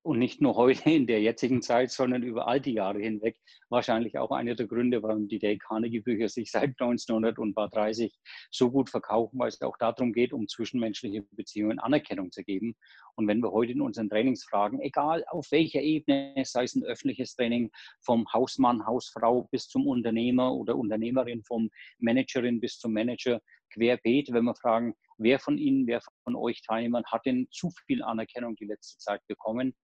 und 0.03 0.19
nicht 0.19 0.41
nur 0.41 0.57
heute 0.57 0.91
in 0.91 1.07
der 1.07 1.21
jetzigen 1.21 1.63
Zeit, 1.63 1.91
sondern 1.91 2.23
über 2.23 2.49
all 2.49 2.61
die 2.61 2.73
Jahre 2.73 3.01
hinweg 3.01 3.39
wahrscheinlich 3.69 4.19
auch 4.19 4.33
einer 4.33 4.55
der 4.55 4.67
Gründe, 4.67 5.03
warum 5.03 5.29
die 5.29 5.39
Dale 5.39 5.59
Carnegie 5.59 6.01
Bücher 6.01 6.29
sich 6.29 6.51
seit 6.51 6.71
1930 6.81 8.13
so 8.51 8.71
gut 8.71 8.91
verkaufen, 8.91 9.39
weil 9.39 9.49
es 9.49 9.61
auch 9.63 9.77
darum 9.79 10.13
geht, 10.13 10.33
um 10.33 10.49
zwischenmenschliche 10.49 11.23
Beziehungen 11.31 11.79
Anerkennung 11.79 12.33
zu 12.33 12.43
geben. 12.43 12.75
Und 13.15 13.29
wenn 13.29 13.41
wir 13.41 13.53
heute 13.53 13.73
in 13.73 13.81
unseren 13.81 14.09
Trainings 14.09 14.45
fragen, 14.45 14.81
egal 14.81 15.25
auf 15.29 15.51
welcher 15.51 15.81
Ebene, 15.81 16.35
sei 16.45 16.65
es 16.65 16.75
ein 16.75 16.85
öffentliches 16.85 17.35
Training 17.35 17.71
vom 18.01 18.27
Hausmann, 18.33 18.87
Hausfrau 18.87 19.49
bis 19.51 19.69
zum 19.69 19.87
Unternehmer 19.87 20.53
oder 20.55 20.77
Unternehmerin, 20.77 21.43
vom 21.43 21.71
Managerin 21.99 22.61
bis 22.61 22.79
zum 22.79 22.93
Manager, 22.93 23.41
querbeet, 23.71 24.33
wenn 24.33 24.45
wir 24.45 24.55
fragen, 24.55 24.95
wer 25.19 25.39
von 25.39 25.59
Ihnen, 25.59 25.87
wer 25.87 26.01
von 26.25 26.37
euch 26.37 26.63
Teilnehmern 26.63 27.05
hat 27.07 27.27
denn 27.27 27.49
zu 27.51 27.71
viel 27.87 28.03
Anerkennung 28.03 28.55
die 28.57 28.67
letzte 28.67 28.99
Zeit 28.99 29.21
bekommen? 29.27 29.75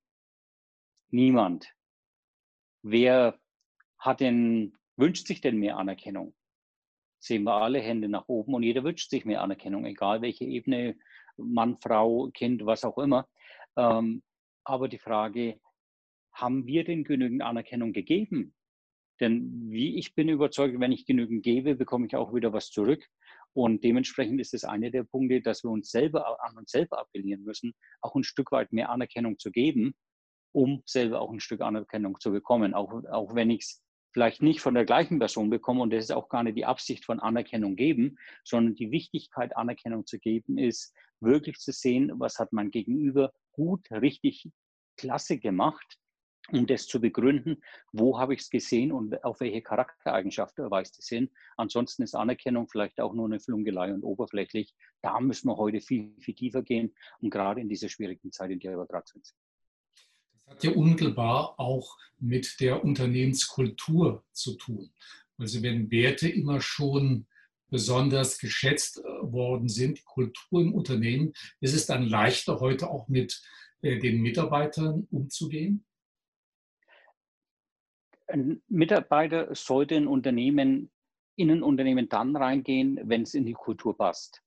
Niemand. 1.10 1.72
Wer 2.82 3.38
hat 3.98 4.20
denn, 4.20 4.76
wünscht 4.96 5.26
sich 5.26 5.40
denn 5.40 5.58
mehr 5.58 5.76
Anerkennung? 5.76 6.34
Sehen 7.20 7.44
wir 7.44 7.54
alle 7.54 7.80
Hände 7.80 8.08
nach 8.08 8.28
oben 8.28 8.54
und 8.54 8.62
jeder 8.62 8.84
wünscht 8.84 9.10
sich 9.10 9.24
mehr 9.24 9.42
Anerkennung, 9.42 9.84
egal 9.86 10.22
welche 10.22 10.44
Ebene, 10.44 10.96
Mann, 11.38 11.78
Frau, 11.82 12.30
Kind, 12.32 12.64
was 12.66 12.84
auch 12.84 12.98
immer. 12.98 13.28
Ähm, 13.76 14.22
aber 14.64 14.88
die 14.88 14.98
Frage, 14.98 15.60
haben 16.32 16.66
wir 16.66 16.84
denn 16.84 17.04
genügend 17.04 17.42
Anerkennung 17.42 17.92
gegeben? 17.92 18.54
Denn 19.20 19.70
wie 19.70 19.98
ich 19.98 20.14
bin 20.14 20.28
überzeugt, 20.28 20.78
wenn 20.78 20.92
ich 20.92 21.06
genügend 21.06 21.42
gebe, 21.42 21.74
bekomme 21.74 22.06
ich 22.06 22.14
auch 22.14 22.34
wieder 22.34 22.52
was 22.52 22.70
zurück. 22.70 23.04
Und 23.52 23.82
dementsprechend 23.82 24.40
ist 24.40 24.54
es 24.54 24.64
einer 24.64 24.90
der 24.90 25.02
Punkte, 25.02 25.40
dass 25.40 25.64
wir 25.64 25.70
uns 25.70 25.90
selber 25.90 26.38
an 26.44 26.56
uns 26.56 26.70
selber 26.70 27.00
appellieren 27.00 27.42
müssen, 27.42 27.74
auch 28.00 28.14
ein 28.14 28.22
Stück 28.22 28.52
weit 28.52 28.72
mehr 28.72 28.90
Anerkennung 28.90 29.38
zu 29.38 29.50
geben, 29.50 29.94
um 30.52 30.82
selber 30.86 31.20
auch 31.20 31.32
ein 31.32 31.40
Stück 31.40 31.60
Anerkennung 31.60 32.20
zu 32.20 32.30
bekommen. 32.30 32.74
Auch, 32.74 32.92
auch 33.10 33.34
wenn 33.34 33.50
ich 33.50 33.62
es 33.62 33.82
vielleicht 34.18 34.42
nicht 34.42 34.60
von 34.60 34.74
der 34.74 34.84
gleichen 34.84 35.20
Person 35.20 35.48
bekomme 35.48 35.80
und 35.80 35.92
das 35.92 36.06
ist 36.06 36.10
auch 36.10 36.28
gar 36.28 36.42
nicht 36.42 36.56
die 36.56 36.64
Absicht 36.64 37.04
von 37.04 37.20
Anerkennung 37.20 37.76
geben, 37.76 38.18
sondern 38.42 38.74
die 38.74 38.90
Wichtigkeit, 38.90 39.56
Anerkennung 39.56 40.06
zu 40.06 40.18
geben, 40.18 40.58
ist 40.58 40.92
wirklich 41.20 41.58
zu 41.58 41.70
sehen, 41.70 42.10
was 42.16 42.40
hat 42.40 42.52
mein 42.52 42.72
Gegenüber 42.72 43.32
gut, 43.52 43.88
richtig, 43.92 44.50
klasse 44.96 45.38
gemacht, 45.38 46.00
um 46.50 46.66
das 46.66 46.88
zu 46.88 47.00
begründen, 47.00 47.62
wo 47.92 48.18
habe 48.18 48.34
ich 48.34 48.40
es 48.40 48.50
gesehen 48.50 48.90
und 48.90 49.22
auf 49.22 49.38
welche 49.38 49.62
Charaktereigenschaften 49.62 50.68
weist 50.68 50.98
es 50.98 51.06
hin. 51.06 51.30
Ansonsten 51.56 52.02
ist 52.02 52.16
Anerkennung 52.16 52.66
vielleicht 52.66 53.00
auch 53.00 53.14
nur 53.14 53.26
eine 53.26 53.38
Flungelei 53.38 53.94
und 53.94 54.02
oberflächlich. 54.02 54.74
Da 55.00 55.20
müssen 55.20 55.46
wir 55.46 55.58
heute 55.58 55.80
viel, 55.80 56.16
viel 56.18 56.34
tiefer 56.34 56.64
gehen 56.64 56.92
und 57.20 57.30
gerade 57.30 57.60
in 57.60 57.68
dieser 57.68 57.88
schwierigen 57.88 58.32
Zeit, 58.32 58.50
in 58.50 58.58
der 58.58 58.76
wir 58.76 58.86
gerade 58.86 59.06
sind 59.06 59.32
hat 60.48 60.64
ja 60.64 60.70
unmittelbar 60.72 61.58
auch 61.58 61.96
mit 62.18 62.60
der 62.60 62.84
Unternehmenskultur 62.84 64.24
zu 64.32 64.56
tun. 64.56 64.90
Also 65.36 65.62
wenn 65.62 65.90
Werte 65.90 66.28
immer 66.28 66.60
schon 66.60 67.26
besonders 67.70 68.38
geschätzt 68.38 68.98
äh, 68.98 69.02
worden 69.32 69.68
sind, 69.68 70.04
Kultur 70.04 70.62
im 70.62 70.74
Unternehmen, 70.74 71.32
ist 71.60 71.74
es 71.74 71.86
dann 71.86 72.08
leichter, 72.08 72.60
heute 72.60 72.90
auch 72.90 73.08
mit 73.08 73.42
äh, 73.82 73.98
den 73.98 74.20
Mitarbeitern 74.20 75.06
umzugehen? 75.10 75.84
Ein 78.26 78.62
Mitarbeiter 78.68 79.54
sollte 79.54 79.94
in, 79.94 80.06
Unternehmen, 80.06 80.90
in 81.36 81.50
ein 81.50 81.62
Unternehmen 81.62 82.08
dann 82.08 82.36
reingehen, 82.36 83.00
wenn 83.04 83.22
es 83.22 83.34
in 83.34 83.46
die 83.46 83.54
Kultur 83.54 83.96
passt. 83.96 84.42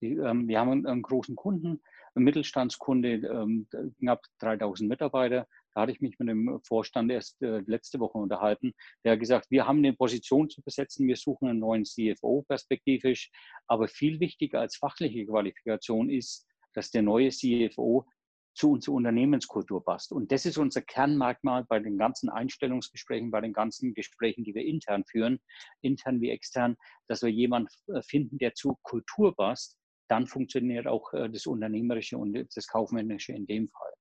Ähm, 0.00 0.48
wir 0.48 0.58
haben 0.58 0.86
einen 0.86 1.02
großen 1.02 1.36
Kunden, 1.36 1.80
Mittelstandskunde, 2.22 3.14
ähm, 3.14 3.66
knapp 3.98 4.24
3000 4.38 4.88
Mitarbeiter. 4.88 5.46
Da 5.74 5.82
hatte 5.82 5.92
ich 5.92 6.00
mich 6.00 6.18
mit 6.18 6.28
dem 6.28 6.60
Vorstand 6.64 7.10
erst 7.10 7.40
äh, 7.42 7.62
letzte 7.66 8.00
Woche 8.00 8.18
unterhalten. 8.18 8.72
Der 9.04 9.12
hat 9.12 9.20
gesagt, 9.20 9.50
wir 9.50 9.66
haben 9.66 9.78
eine 9.78 9.92
Position 9.92 10.50
zu 10.50 10.62
besetzen, 10.62 11.06
wir 11.06 11.16
suchen 11.16 11.48
einen 11.48 11.60
neuen 11.60 11.84
CFO 11.84 12.44
perspektivisch. 12.48 13.30
Aber 13.66 13.88
viel 13.88 14.20
wichtiger 14.20 14.60
als 14.60 14.76
fachliche 14.76 15.26
Qualifikation 15.26 16.10
ist, 16.10 16.46
dass 16.74 16.90
der 16.90 17.02
neue 17.02 17.30
CFO 17.30 18.06
zu 18.54 18.72
unserer 18.72 18.96
Unternehmenskultur 18.96 19.84
passt. 19.84 20.12
Und 20.12 20.32
das 20.32 20.44
ist 20.44 20.58
unser 20.58 20.82
Kernmerkmal 20.82 21.64
bei 21.64 21.78
den 21.78 21.96
ganzen 21.96 22.28
Einstellungsgesprächen, 22.28 23.30
bei 23.30 23.40
den 23.40 23.52
ganzen 23.52 23.94
Gesprächen, 23.94 24.44
die 24.44 24.54
wir 24.54 24.64
intern 24.64 25.04
führen, 25.04 25.40
intern 25.82 26.20
wie 26.20 26.30
extern, 26.30 26.76
dass 27.06 27.22
wir 27.22 27.30
jemanden 27.30 27.68
äh, 27.94 28.02
finden, 28.02 28.38
der 28.38 28.54
zur 28.54 28.76
Kultur 28.82 29.34
passt 29.34 29.79
dann 30.10 30.26
funktioniert 30.26 30.86
auch 30.86 31.12
äh, 31.12 31.30
das 31.30 31.46
Unternehmerische 31.46 32.18
und 32.18 32.34
das 32.54 32.66
Kaufmännische 32.66 33.32
in 33.32 33.46
dem 33.46 33.68
Fall. 33.68 33.92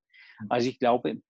Mhm. 0.41 0.47
Also 0.49 0.69
ich 0.69 0.79
glaube, 0.79 1.21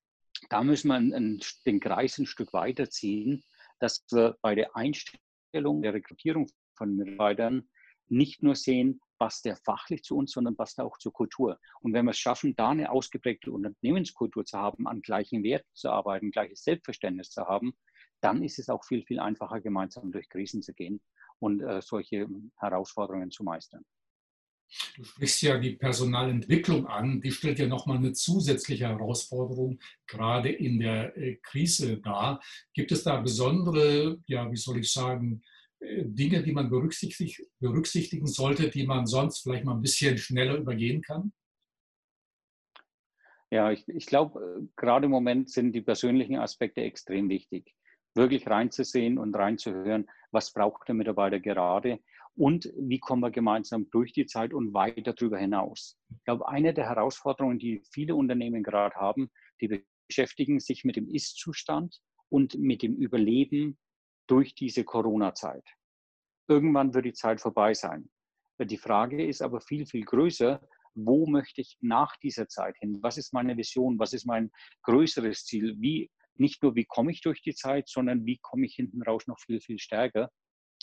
da 0.49 0.63
müssen 0.63 0.87
wir 0.87 1.39
den 1.65 1.79
Kreis 1.79 2.17
ein 2.17 2.25
Stück 2.25 2.53
weiterziehen, 2.53 3.43
dass 3.79 4.05
wir 4.11 4.37
bei 4.41 4.55
der 4.55 4.75
Einstellung, 4.75 5.81
der 5.81 5.93
Rekrutierung 5.93 6.47
von 6.75 6.95
Mitarbeitern 6.95 7.69
nicht 8.07 8.41
nur 8.41 8.55
sehen, 8.55 9.01
passt 9.19 9.45
der 9.45 9.57
fachlich 9.57 10.03
zu 10.03 10.15
uns, 10.15 10.31
sondern 10.31 10.55
passt 10.55 10.79
auch 10.79 10.97
zur 10.97 11.11
Kultur. 11.11 11.59
Und 11.81 11.93
wenn 11.93 12.05
wir 12.05 12.11
es 12.11 12.17
schaffen, 12.17 12.55
da 12.55 12.69
eine 12.69 12.89
ausgeprägte 12.89 13.51
Unternehmenskultur 13.51 14.45
zu 14.45 14.57
haben, 14.57 14.87
an 14.87 15.01
gleichen 15.01 15.43
Werten 15.43 15.69
zu 15.73 15.89
arbeiten, 15.89 16.31
gleiches 16.31 16.63
Selbstverständnis 16.63 17.29
zu 17.29 17.45
haben, 17.45 17.73
dann 18.21 18.43
ist 18.43 18.59
es 18.59 18.69
auch 18.69 18.83
viel, 18.85 19.03
viel 19.03 19.19
einfacher, 19.19 19.61
gemeinsam 19.61 20.11
durch 20.11 20.29
Krisen 20.29 20.61
zu 20.61 20.73
gehen 20.73 21.01
und 21.39 21.61
äh, 21.61 21.81
solche 21.81 22.27
Herausforderungen 22.57 23.31
zu 23.31 23.43
meistern. 23.43 23.85
Du 24.95 25.03
sprichst 25.03 25.41
ja 25.41 25.57
die 25.57 25.75
Personalentwicklung 25.75 26.85
an, 26.87 27.21
die 27.21 27.31
stellt 27.31 27.59
ja 27.59 27.67
nochmal 27.67 27.97
eine 27.97 28.13
zusätzliche 28.13 28.87
Herausforderung, 28.87 29.79
gerade 30.07 30.49
in 30.49 30.79
der 30.79 31.15
äh, 31.17 31.37
Krise 31.41 31.97
dar. 31.97 32.41
Gibt 32.73 32.91
es 32.91 33.03
da 33.03 33.19
besondere, 33.19 34.19
ja, 34.27 34.51
wie 34.51 34.57
soll 34.57 34.79
ich 34.79 34.91
sagen, 34.91 35.41
äh, 35.79 36.03
Dinge, 36.05 36.43
die 36.43 36.51
man 36.51 36.69
berücksichtig, 36.69 37.43
berücksichtigen 37.59 38.27
sollte, 38.27 38.69
die 38.69 38.85
man 38.85 39.07
sonst 39.07 39.41
vielleicht 39.41 39.65
mal 39.65 39.75
ein 39.75 39.81
bisschen 39.81 40.17
schneller 40.17 40.57
übergehen 40.57 41.01
kann? 41.01 41.33
Ja, 43.51 43.71
ich, 43.71 43.87
ich 43.87 44.05
glaube, 44.05 44.59
äh, 44.59 44.67
gerade 44.75 45.05
im 45.05 45.11
Moment 45.11 45.49
sind 45.49 45.71
die 45.71 45.81
persönlichen 45.81 46.35
Aspekte 46.35 46.81
extrem 46.81 47.29
wichtig. 47.29 47.73
Wirklich 48.15 48.47
reinzusehen 48.47 49.17
und 49.17 49.35
reinzuhören, 49.35 50.09
was 50.31 50.51
braucht 50.53 50.87
der 50.87 50.95
Mitarbeiter 50.95 51.39
gerade 51.39 51.99
und 52.35 52.71
wie 52.77 52.99
kommen 52.99 53.21
wir 53.21 53.31
gemeinsam 53.31 53.89
durch 53.91 54.13
die 54.13 54.25
Zeit 54.25 54.53
und 54.53 54.73
weiter 54.73 55.13
darüber 55.13 55.37
hinaus. 55.37 55.97
Ich 56.09 56.23
glaube, 56.23 56.47
eine 56.47 56.73
der 56.73 56.87
Herausforderungen, 56.87 57.59
die 57.59 57.81
viele 57.91 58.15
Unternehmen 58.15 58.63
gerade 58.63 58.95
haben, 58.95 59.29
die 59.61 59.83
beschäftigen 60.07 60.59
sich 60.59 60.83
mit 60.83 60.95
dem 60.95 61.09
Ist-Zustand 61.09 61.99
und 62.29 62.57
mit 62.57 62.81
dem 62.81 62.95
Überleben 62.95 63.77
durch 64.27 64.55
diese 64.55 64.83
Corona-Zeit. 64.83 65.63
Irgendwann 66.47 66.93
wird 66.93 67.05
die 67.05 67.13
Zeit 67.13 67.41
vorbei 67.41 67.73
sein. 67.73 68.09
Die 68.59 68.77
Frage 68.77 69.25
ist 69.25 69.41
aber 69.41 69.61
viel, 69.61 69.85
viel 69.85 70.03
größer, 70.03 70.61
wo 70.95 71.27
möchte 71.27 71.61
ich 71.61 71.77
nach 71.81 72.15
dieser 72.17 72.47
Zeit 72.47 72.77
hin? 72.77 72.99
Was 73.01 73.17
ist 73.17 73.33
meine 73.33 73.55
Vision? 73.55 73.99
Was 73.99 74.13
ist 74.13 74.25
mein 74.25 74.51
größeres 74.83 75.45
Ziel? 75.45 75.75
Wie, 75.79 76.09
nicht 76.39 76.63
nur, 76.63 76.75
wie 76.75 76.85
komme 76.85 77.11
ich 77.11 77.21
durch 77.21 77.41
die 77.41 77.53
Zeit, 77.53 77.87
sondern 77.89 78.25
wie 78.25 78.39
komme 78.41 78.65
ich 78.65 78.75
hinten 78.75 79.03
raus 79.03 79.27
noch 79.27 79.39
viel, 79.39 79.59
viel 79.61 79.79
stärker? 79.79 80.31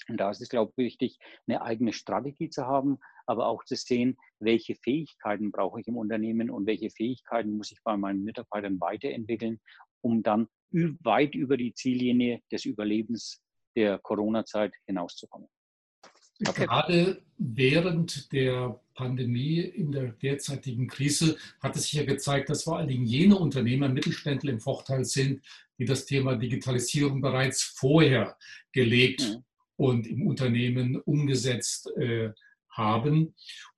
Und 0.08 0.18
da 0.18 0.30
ist 0.30 0.40
es, 0.40 0.48
glaube 0.48 0.72
ich, 0.76 0.84
wichtig, 0.84 1.18
eine 1.46 1.62
eigene 1.62 1.92
Strategie 1.92 2.48
zu 2.50 2.66
haben, 2.66 2.98
aber 3.26 3.46
auch 3.46 3.64
zu 3.64 3.74
sehen, 3.74 4.16
welche 4.38 4.76
Fähigkeiten 4.76 5.50
brauche 5.50 5.80
ich 5.80 5.88
im 5.88 5.96
Unternehmen 5.96 6.50
und 6.50 6.66
welche 6.66 6.90
Fähigkeiten 6.90 7.56
muss 7.56 7.72
ich 7.72 7.78
bei 7.82 7.96
meinen 7.96 8.22
Mitarbeitern 8.22 8.80
weiterentwickeln, 8.80 9.60
um 10.02 10.22
dann 10.22 10.48
weit 10.70 11.34
über 11.34 11.56
die 11.56 11.74
Ziellinie 11.74 12.42
des 12.52 12.64
Überlebens 12.64 13.42
der 13.74 13.98
Corona-Zeit 13.98 14.74
hinauszukommen. 14.86 15.48
Okay. 16.44 16.66
Gerade 16.66 17.22
während 17.38 18.32
der 18.32 18.80
Pandemie, 18.94 19.60
in 19.60 19.92
der 19.92 20.12
derzeitigen 20.12 20.88
Krise, 20.88 21.36
hat 21.60 21.76
es 21.76 21.82
sich 21.84 21.92
ja 21.94 22.04
gezeigt, 22.04 22.48
dass 22.48 22.64
vor 22.64 22.78
allen 22.78 22.88
Dingen 22.88 23.06
jene 23.06 23.36
Unternehmer, 23.36 23.88
Mittelständler 23.88 24.52
im 24.52 24.60
Vorteil 24.60 25.04
sind, 25.04 25.42
die 25.78 25.84
das 25.84 26.06
Thema 26.06 26.36
Digitalisierung 26.36 27.20
bereits 27.20 27.62
vorher 27.62 28.36
gelegt 28.72 29.22
mhm. 29.22 29.44
und 29.76 30.06
im 30.06 30.26
Unternehmen 30.26 30.96
umgesetzt 30.96 31.90
äh, 31.96 32.30
haben. 32.70 33.34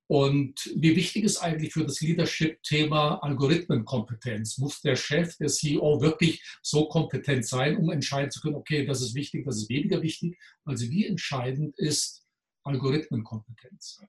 Und 0.07 0.73
wie 0.75 0.97
wichtig 0.97 1.25
ist 1.25 1.37
eigentlich 1.39 1.75
für 1.75 1.85
das 1.85 2.01
Leadership-Thema 2.01 3.19
Algorithmenkompetenz? 3.23 4.57
Muss 4.57 4.81
der 4.81 4.97
Chef, 4.97 5.37
der 5.37 5.49
CEO 5.49 6.01
wirklich 6.01 6.43
so 6.63 6.89
kompetent 6.89 7.47
sein, 7.47 7.77
um 7.77 7.91
entscheiden 7.91 8.31
zu 8.31 8.41
können, 8.41 8.55
okay, 8.55 8.87
das 8.87 9.03
ist 9.03 9.15
wichtig, 9.15 9.45
das 9.45 9.59
ist 9.59 9.69
weniger 9.69 10.01
wichtig? 10.01 10.39
Also 10.65 10.89
wie 10.89 11.07
entscheidend 11.07 11.79
ist 11.79 12.25
Algorithmenkompetenz? 12.69 14.03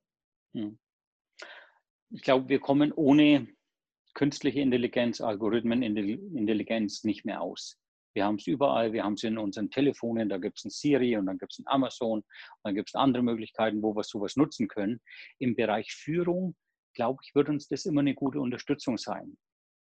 Hm. 0.53 0.79
Ich 2.11 2.21
glaube, 2.21 2.49
wir 2.49 2.59
kommen 2.59 2.91
ohne 2.91 3.47
künstliche 4.13 4.59
Intelligenz, 4.59 5.21
Algorithmenintelligenz 5.21 7.03
nicht 7.03 7.25
mehr 7.25 7.41
aus. 7.41 7.79
Wir 8.13 8.25
haben 8.25 8.35
es 8.35 8.47
überall, 8.47 8.91
wir 8.91 9.03
haben 9.03 9.13
es 9.13 9.23
in 9.23 9.37
unseren 9.37 9.69
Telefonen, 9.69 10.29
da 10.29 10.37
gibt 10.39 10.57
es 10.57 10.65
ein 10.65 10.71
Siri 10.71 11.15
und 11.15 11.27
dann 11.27 11.37
gibt 11.37 11.53
es 11.53 11.59
ein 11.59 11.67
Amazon, 11.67 12.23
dann 12.63 12.75
gibt 12.75 12.89
es 12.89 12.95
andere 12.95 13.23
Möglichkeiten, 13.23 13.83
wo 13.83 13.95
wir 13.95 14.03
sowas 14.03 14.35
nutzen 14.35 14.67
können. 14.67 14.99
Im 15.37 15.55
Bereich 15.55 15.93
Führung, 15.93 16.55
glaube 16.95 17.21
ich, 17.23 17.35
wird 17.35 17.49
uns 17.49 17.67
das 17.67 17.85
immer 17.85 18.01
eine 18.01 18.15
gute 18.15 18.41
Unterstützung 18.41 18.97
sein. 18.97 19.37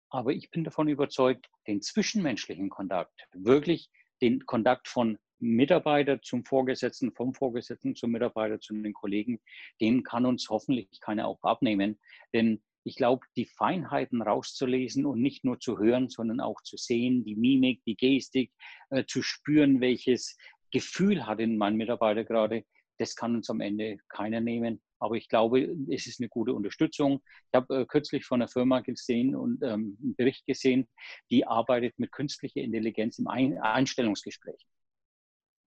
Aber 0.09 0.33
ich 0.33 0.50
bin 0.50 0.64
davon 0.64 0.88
überzeugt, 0.88 1.46
den 1.66 1.83
zwischenmenschlichen 1.83 2.70
Kontakt, 2.70 3.29
wirklich 3.33 3.90
den 4.22 4.46
Kontakt 4.46 4.88
von 4.88 5.18
Mitarbeiter 5.38 6.20
zum 6.22 6.44
Vorgesetzten, 6.44 7.12
vom 7.12 7.35
Vorgesetzten 7.35 7.94
zum 7.94 8.12
Mitarbeiter, 8.12 8.61
zu 8.61 8.75
den 8.75 8.92
Kollegen, 8.92 9.40
den 9.81 10.03
kann 10.03 10.27
uns 10.27 10.49
hoffentlich 10.49 11.01
keiner 11.01 11.27
auch 11.27 11.42
abnehmen. 11.42 11.99
Denn 12.33 12.62
ich 12.85 12.96
glaube, 12.96 13.27
die 13.37 13.46
Feinheiten 13.46 14.22
rauszulesen 14.22 15.07
und 15.07 15.20
nicht 15.20 15.44
nur 15.44 15.59
zu 15.59 15.79
hören, 15.79 16.09
sondern 16.09 16.40
auch 16.40 16.62
zu 16.62 16.77
sehen, 16.77 17.25
die 17.25 17.35
Mimik, 17.35 17.83
die 17.85 17.96
Gestik, 17.96 18.53
äh, 18.90 19.05
zu 19.07 19.22
spüren, 19.22 19.81
welches 19.81 20.37
Gefühl 20.70 21.27
hat 21.27 21.40
in 21.40 21.59
mein 21.59 21.77
Mitarbeiter 21.77 22.25
gerade, 22.25 22.64
das 22.99 23.16
kann 23.16 23.35
uns 23.35 23.51
am 23.51 23.61
Ende 23.61 23.99
keiner 24.09 24.40
nehmen. 24.40 24.81
Aber 24.99 25.16
ich 25.16 25.29
glaube, 25.29 25.77
es 25.90 26.07
ist 26.07 26.20
eine 26.20 26.29
gute 26.29 26.55
Unterstützung. 26.55 27.20
Ich 27.51 27.57
habe 27.57 27.83
äh, 27.83 27.87
kürzlich 27.87 28.25
von 28.25 28.40
einer 28.40 28.49
Firma 28.49 28.81
gesehen 28.81 29.35
und 29.35 29.62
ähm, 29.62 29.99
einen 30.01 30.14
Bericht 30.14 30.46
gesehen, 30.46 30.88
die 31.31 31.44
arbeitet 31.44 31.99
mit 31.99 32.12
künstlicher 32.12 32.61
Intelligenz 32.61 33.18
im 33.18 33.27
Ein 33.27 33.59
Einstellungsgespräch 33.59 34.64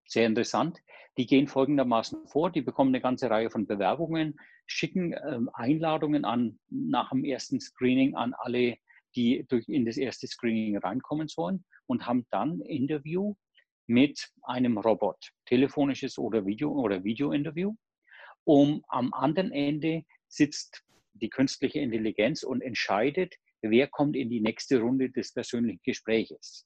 sehr 0.09 0.25
interessant. 0.25 0.81
Die 1.17 1.27
gehen 1.27 1.47
folgendermaßen 1.47 2.27
vor, 2.27 2.51
die 2.51 2.61
bekommen 2.61 2.89
eine 2.89 3.01
ganze 3.01 3.29
Reihe 3.29 3.49
von 3.49 3.67
Bewerbungen, 3.67 4.39
schicken 4.65 5.13
ähm, 5.13 5.49
Einladungen 5.53 6.25
an 6.25 6.59
nach 6.69 7.11
dem 7.11 7.23
ersten 7.23 7.59
Screening 7.59 8.15
an 8.15 8.33
alle, 8.33 8.77
die 9.15 9.45
durch 9.47 9.67
in 9.67 9.85
das 9.85 9.97
erste 9.97 10.27
Screening 10.27 10.77
reinkommen 10.77 11.27
sollen 11.27 11.63
und 11.87 12.05
haben 12.05 12.25
dann 12.31 12.61
Interview 12.61 13.35
mit 13.87 14.29
einem 14.43 14.77
Robot, 14.77 15.31
telefonisches 15.45 16.17
oder 16.17 16.45
Video 16.45 16.71
oder 16.71 17.03
Videointerview. 17.03 17.75
Um 18.43 18.83
am 18.87 19.13
anderen 19.13 19.51
Ende 19.51 20.03
sitzt 20.27 20.83
die 21.13 21.29
künstliche 21.29 21.79
Intelligenz 21.79 22.43
und 22.43 22.61
entscheidet, 22.61 23.35
wer 23.61 23.87
kommt 23.87 24.15
in 24.15 24.29
die 24.29 24.41
nächste 24.41 24.79
Runde 24.79 25.09
des 25.09 25.33
persönlichen 25.33 25.81
Gespräches. 25.83 26.65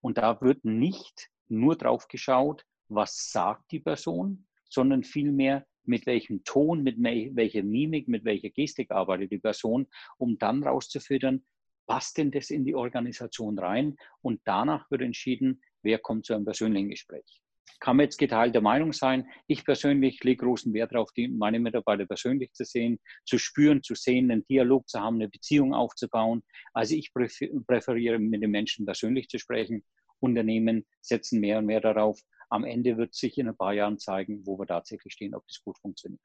Und 0.00 0.18
da 0.18 0.40
wird 0.40 0.64
nicht 0.64 1.30
nur 1.52 1.76
drauf 1.76 2.08
geschaut, 2.08 2.64
was 2.88 3.30
sagt 3.30 3.70
die 3.70 3.80
Person, 3.80 4.46
sondern 4.68 5.04
vielmehr, 5.04 5.66
mit 5.84 6.06
welchem 6.06 6.44
Ton, 6.44 6.82
mit 6.82 6.96
welcher 6.98 7.62
Mimik, 7.62 8.08
mit 8.08 8.24
welcher 8.24 8.50
Gestik 8.50 8.90
arbeitet 8.90 9.32
die 9.32 9.38
Person, 9.38 9.86
um 10.16 10.38
dann 10.38 10.62
rauszufüttern, 10.62 11.44
passt 11.86 12.18
denn 12.18 12.30
das 12.30 12.50
in 12.50 12.64
die 12.64 12.74
Organisation 12.74 13.58
rein? 13.58 13.96
Und 14.20 14.40
danach 14.44 14.90
wird 14.90 15.02
entschieden, 15.02 15.60
wer 15.82 15.98
kommt 15.98 16.26
zu 16.26 16.34
einem 16.34 16.44
persönlichen 16.44 16.90
Gespräch. 16.90 17.42
Kann 17.80 17.96
man 17.96 18.04
jetzt 18.04 18.18
geteilter 18.18 18.60
Meinung 18.60 18.92
sein. 18.92 19.28
Ich 19.48 19.64
persönlich 19.64 20.22
lege 20.22 20.44
großen 20.44 20.72
Wert 20.72 20.92
darauf, 20.92 21.10
meine 21.30 21.58
Mitarbeiter 21.58 22.06
persönlich 22.06 22.52
zu 22.52 22.64
sehen, 22.64 23.00
zu 23.24 23.38
spüren, 23.38 23.82
zu 23.82 23.96
sehen, 23.96 24.30
einen 24.30 24.46
Dialog 24.46 24.88
zu 24.88 25.00
haben, 25.00 25.16
eine 25.16 25.28
Beziehung 25.28 25.74
aufzubauen. 25.74 26.44
Also 26.72 26.94
ich 26.94 27.12
präferiere, 27.12 28.20
mit 28.20 28.40
den 28.40 28.52
Menschen 28.52 28.86
persönlich 28.86 29.26
zu 29.26 29.40
sprechen 29.40 29.84
Unternehmen 30.22 30.86
setzen 31.00 31.40
mehr 31.40 31.58
und 31.58 31.66
mehr 31.66 31.80
darauf. 31.80 32.20
Am 32.48 32.64
Ende 32.64 32.96
wird 32.96 33.14
sich 33.14 33.38
in 33.38 33.48
ein 33.48 33.56
paar 33.56 33.72
Jahren 33.72 33.98
zeigen, 33.98 34.46
wo 34.46 34.58
wir 34.58 34.66
tatsächlich 34.66 35.12
stehen, 35.12 35.34
ob 35.34 35.46
das 35.46 35.62
gut 35.64 35.78
funktioniert. 35.78 36.20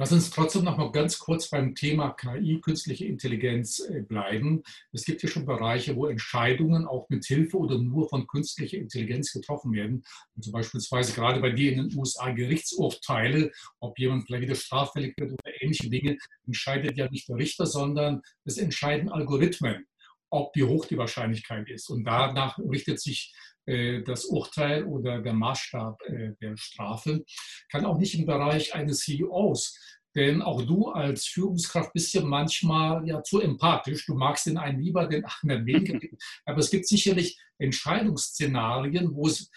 Lass 0.00 0.12
uns 0.12 0.30
trotzdem 0.30 0.62
noch 0.62 0.76
mal 0.76 0.92
ganz 0.92 1.18
kurz 1.18 1.50
beim 1.50 1.74
Thema 1.74 2.10
KI, 2.10 2.60
künstliche 2.60 3.04
Intelligenz, 3.06 3.80
äh, 3.80 4.00
bleiben. 4.00 4.62
Es 4.92 5.04
gibt 5.04 5.24
ja 5.24 5.28
schon 5.28 5.44
Bereiche, 5.44 5.96
wo 5.96 6.06
Entscheidungen 6.06 6.86
auch 6.86 7.08
mit 7.08 7.24
Hilfe 7.24 7.56
oder 7.58 7.78
nur 7.78 8.08
von 8.08 8.28
künstlicher 8.28 8.78
Intelligenz 8.78 9.32
getroffen 9.32 9.72
werden. 9.72 10.04
Also 10.36 10.52
beispielsweise 10.52 11.14
gerade 11.14 11.40
bei 11.40 11.50
dir 11.50 11.72
in 11.72 11.88
den 11.88 11.98
USA 11.98 12.30
Gerichtsurteile, 12.30 13.50
ob 13.80 13.98
jemand 13.98 14.26
vielleicht 14.26 14.44
wieder 14.44 14.54
straffällig 14.54 15.14
wird 15.18 15.32
oder 15.32 15.62
ähnliche 15.62 15.90
Dinge, 15.90 16.16
entscheidet 16.46 16.96
ja 16.96 17.10
nicht 17.10 17.28
der 17.28 17.38
Richter, 17.38 17.66
sondern 17.66 18.22
es 18.44 18.56
entscheiden 18.56 19.08
Algorithmen 19.08 19.84
ob 20.30 20.54
wie 20.54 20.64
hoch 20.64 20.86
die 20.86 20.98
Wahrscheinlichkeit 20.98 21.68
ist. 21.68 21.88
Und 21.90 22.04
danach 22.04 22.58
richtet 22.58 23.00
sich 23.00 23.34
äh, 23.66 24.02
das 24.02 24.24
Urteil 24.24 24.84
oder 24.84 25.20
der 25.20 25.34
Maßstab 25.34 26.00
äh, 26.06 26.32
der 26.40 26.56
Strafe. 26.56 27.24
Kann 27.70 27.84
auch 27.84 27.98
nicht 27.98 28.18
im 28.18 28.26
Bereich 28.26 28.74
eines 28.74 29.00
CEOs. 29.00 29.78
Denn 30.16 30.42
auch 30.42 30.62
du 30.62 30.88
als 30.88 31.26
Führungskraft 31.26 31.92
bist 31.92 32.14
ja 32.14 32.22
manchmal 32.22 33.06
ja 33.06 33.22
zu 33.22 33.40
empathisch. 33.40 34.06
Du 34.06 34.14
magst 34.14 34.46
den 34.46 34.56
einen 34.56 34.80
lieber, 34.80 35.06
den 35.06 35.24
anderen 35.24 35.66
weniger. 35.66 36.00
Aber 36.46 36.58
es 36.58 36.70
gibt 36.70 36.88
sicherlich 36.88 37.38
Entscheidungsszenarien, 37.58 39.14
wo 39.14 39.26
es 39.26 39.50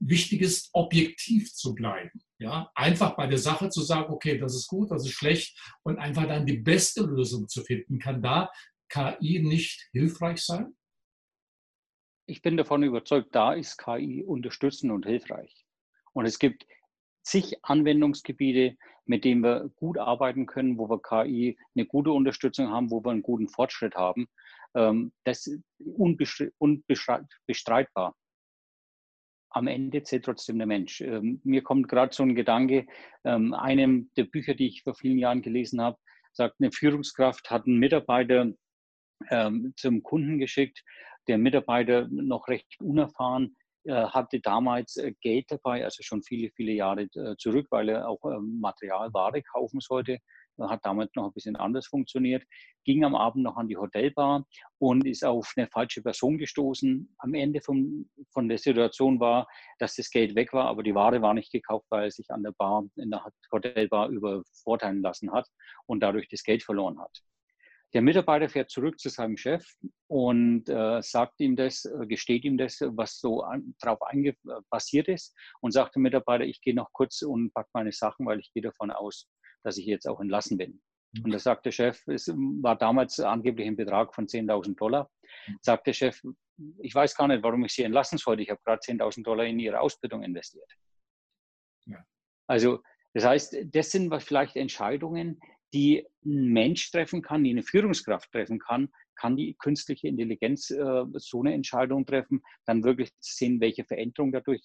wichtig 0.00 0.40
ist, 0.42 0.70
objektiv 0.72 1.52
zu 1.54 1.74
bleiben. 1.74 2.22
Ja, 2.38 2.70
einfach 2.74 3.16
bei 3.16 3.26
der 3.26 3.38
Sache 3.38 3.68
zu 3.68 3.82
sagen, 3.82 4.12
okay, 4.12 4.38
das 4.38 4.54
ist 4.54 4.68
gut, 4.68 4.90
das 4.90 5.04
ist 5.04 5.12
schlecht 5.12 5.58
und 5.82 5.98
einfach 5.98 6.26
dann 6.26 6.46
die 6.46 6.58
beste 6.58 7.02
Lösung 7.02 7.48
zu 7.48 7.64
finden, 7.64 7.98
kann 7.98 8.22
da 8.22 8.48
KI 8.88 9.40
nicht 9.42 9.88
hilfreich 9.92 10.44
sein? 10.44 10.76
Ich 12.26 12.42
bin 12.42 12.56
davon 12.56 12.82
überzeugt, 12.82 13.34
da 13.34 13.52
ist 13.54 13.78
KI 13.78 14.22
unterstützend 14.22 14.92
und 14.92 15.06
hilfreich. 15.06 15.64
Und 16.12 16.26
es 16.26 16.38
gibt 16.38 16.66
zig 17.22 17.56
Anwendungsgebiete, 17.62 18.76
mit 19.04 19.24
denen 19.24 19.42
wir 19.42 19.70
gut 19.76 19.98
arbeiten 19.98 20.46
können, 20.46 20.78
wo 20.78 20.88
wir 20.88 21.00
KI 21.00 21.58
eine 21.74 21.86
gute 21.86 22.10
Unterstützung 22.12 22.68
haben, 22.68 22.90
wo 22.90 23.04
wir 23.04 23.10
einen 23.10 23.22
guten 23.22 23.48
Fortschritt 23.48 23.94
haben. 23.94 24.28
Ähm, 24.74 25.12
das 25.24 25.46
ist 25.46 25.62
unbestreitbar. 26.58 28.14
Am 29.50 29.66
Ende 29.66 30.02
zählt 30.02 30.26
trotzdem 30.26 30.58
der 30.58 30.66
Mensch. 30.66 31.00
Ähm, 31.00 31.40
mir 31.44 31.62
kommt 31.62 31.88
gerade 31.88 32.14
so 32.14 32.22
ein 32.22 32.34
Gedanke, 32.34 32.86
ähm, 33.24 33.54
einem 33.54 34.10
der 34.16 34.24
Bücher, 34.24 34.54
die 34.54 34.68
ich 34.68 34.82
vor 34.82 34.94
vielen 34.94 35.18
Jahren 35.18 35.40
gelesen 35.40 35.80
habe, 35.80 35.98
sagt, 36.32 36.56
eine 36.60 36.70
Führungskraft 36.70 37.50
hat 37.50 37.66
einen 37.66 37.78
Mitarbeiter 37.78 38.52
zum 39.76 40.02
Kunden 40.02 40.38
geschickt, 40.38 40.82
der 41.26 41.38
Mitarbeiter 41.38 42.08
noch 42.10 42.48
recht 42.48 42.80
unerfahren, 42.80 43.56
äh, 43.88 44.06
hatte 44.08 44.40
damals 44.40 44.96
äh, 44.96 45.14
Geld 45.22 45.46
dabei, 45.50 45.82
also 45.84 46.02
schon 46.02 46.22
viele, 46.22 46.50
viele 46.50 46.72
Jahre 46.72 47.02
äh, 47.14 47.36
zurück, 47.38 47.68
weil 47.70 47.88
er 47.88 48.08
auch 48.08 48.22
ähm, 48.24 48.58
Material, 48.60 49.12
Ware 49.14 49.42
kaufen 49.42 49.80
sollte. 49.80 50.18
Hat 50.60 50.84
damals 50.84 51.10
noch 51.14 51.26
ein 51.26 51.32
bisschen 51.32 51.54
anders 51.54 51.86
funktioniert, 51.86 52.42
ging 52.84 53.04
am 53.04 53.14
Abend 53.14 53.44
noch 53.44 53.56
an 53.56 53.68
die 53.68 53.76
Hotelbar 53.76 54.44
und 54.78 55.06
ist 55.06 55.24
auf 55.24 55.52
eine 55.56 55.68
falsche 55.68 56.02
Person 56.02 56.36
gestoßen. 56.36 57.14
Am 57.18 57.34
Ende 57.34 57.60
von, 57.60 58.10
von 58.32 58.48
der 58.48 58.58
Situation 58.58 59.20
war, 59.20 59.46
dass 59.78 59.94
das 59.94 60.10
Geld 60.10 60.34
weg 60.34 60.52
war, 60.52 60.66
aber 60.66 60.82
die 60.82 60.96
Ware 60.96 61.22
war 61.22 61.32
nicht 61.32 61.52
gekauft, 61.52 61.86
weil 61.90 62.06
er 62.06 62.10
sich 62.10 62.28
an 62.30 62.42
der 62.42 62.52
Bar, 62.58 62.84
in 62.96 63.10
der 63.10 63.24
Hotelbar 63.52 64.08
übervorteilen 64.08 65.00
lassen 65.00 65.32
hat 65.32 65.46
und 65.86 66.00
dadurch 66.00 66.28
das 66.28 66.42
Geld 66.42 66.64
verloren 66.64 66.98
hat. 66.98 67.22
Der 67.94 68.02
Mitarbeiter 68.02 68.48
fährt 68.48 68.70
zurück 68.70 69.00
zu 69.00 69.08
seinem 69.08 69.36
Chef 69.36 69.64
und 70.08 70.68
äh, 70.68 71.00
sagt 71.02 71.40
ihm 71.40 71.56
das, 71.56 71.86
äh, 71.86 72.06
gesteht 72.06 72.44
ihm 72.44 72.58
das, 72.58 72.80
was 72.80 73.18
so 73.18 73.42
an, 73.42 73.74
drauf 73.80 74.02
einge 74.02 74.30
äh, 74.30 74.60
passiert 74.70 75.08
ist 75.08 75.34
und 75.60 75.72
sagt 75.72 75.96
dem 75.96 76.02
Mitarbeiter, 76.02 76.44
ich 76.44 76.60
gehe 76.60 76.74
noch 76.74 76.92
kurz 76.92 77.22
und 77.22 77.52
packe 77.54 77.70
meine 77.72 77.92
Sachen, 77.92 78.26
weil 78.26 78.40
ich 78.40 78.52
gehe 78.52 78.62
davon 78.62 78.90
aus, 78.90 79.26
dass 79.62 79.78
ich 79.78 79.86
jetzt 79.86 80.06
auch 80.06 80.20
entlassen 80.20 80.58
bin. 80.58 80.82
Mhm. 81.12 81.24
Und 81.24 81.30
da 81.30 81.38
sagt 81.38 81.64
der 81.64 81.72
Chef, 81.72 82.06
es 82.08 82.28
war 82.28 82.76
damals 82.76 83.20
angeblich 83.20 83.66
ein 83.66 83.76
Betrag 83.76 84.14
von 84.14 84.26
10.000 84.26 84.76
Dollar, 84.76 85.10
mhm. 85.46 85.58
sagt 85.62 85.86
der 85.86 85.94
Chef, 85.94 86.20
ich 86.80 86.94
weiß 86.94 87.16
gar 87.16 87.28
nicht, 87.28 87.42
warum 87.42 87.64
ich 87.64 87.72
Sie 87.72 87.84
entlassen 87.84 88.18
sollte, 88.18 88.42
ich 88.42 88.50
habe 88.50 88.60
gerade 88.64 88.82
10.000 88.82 89.22
Dollar 89.22 89.46
in 89.46 89.58
Ihre 89.58 89.80
Ausbildung 89.80 90.22
investiert. 90.22 90.70
Ja. 91.86 92.04
Also 92.46 92.82
das 93.14 93.24
heißt, 93.24 93.56
das 93.64 93.90
sind 93.90 94.14
vielleicht 94.22 94.56
Entscheidungen, 94.56 95.40
die 95.72 96.06
ein 96.24 96.48
Mensch 96.48 96.90
treffen 96.90 97.22
kann, 97.22 97.44
die 97.44 97.50
eine 97.50 97.62
Führungskraft 97.62 98.30
treffen 98.32 98.58
kann, 98.58 98.88
kann 99.16 99.36
die 99.36 99.54
künstliche 99.54 100.08
Intelligenz 100.08 100.70
äh, 100.70 101.04
so 101.14 101.40
eine 101.40 101.52
Entscheidung 101.52 102.06
treffen, 102.06 102.42
dann 102.64 102.84
wirklich 102.84 103.10
sehen, 103.20 103.60
welche 103.60 103.84
Veränderungen 103.84 104.32
dadurch 104.32 104.62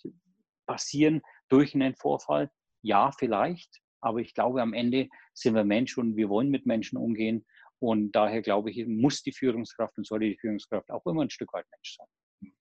passieren 0.65 1.21
durch 1.49 1.73
einen 1.73 1.95
Vorfall. 1.95 2.51
Ja, 2.81 3.11
vielleicht, 3.11 3.81
aber 4.01 4.19
ich 4.19 4.33
glaube, 4.33 4.61
am 4.61 4.73
Ende 4.73 5.09
sind 5.33 5.55
wir 5.55 5.63
Mensch 5.63 5.97
und 5.97 6.15
wir 6.15 6.29
wollen 6.29 6.49
mit 6.49 6.65
Menschen 6.65 6.97
umgehen. 6.97 7.45
Und 7.79 8.11
daher 8.13 8.41
glaube 8.41 8.71
ich, 8.71 8.85
muss 8.87 9.23
die 9.23 9.33
Führungskraft 9.33 9.97
und 9.97 10.07
sollte 10.07 10.25
die 10.25 10.37
Führungskraft 10.37 10.89
auch 10.89 11.05
immer 11.05 11.23
ein 11.23 11.29
Stück 11.29 11.51
weit 11.53 11.65
Mensch 11.71 11.97
sein. 11.97 12.53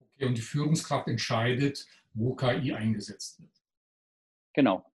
Okay, 0.00 0.26
und 0.26 0.36
die 0.36 0.42
Führungskraft 0.42 1.08
entscheidet, 1.08 1.86
wo 2.12 2.34
KI 2.34 2.72
eingesetzt 2.74 3.40
wird. 3.40 3.52
Genau. 4.52 4.89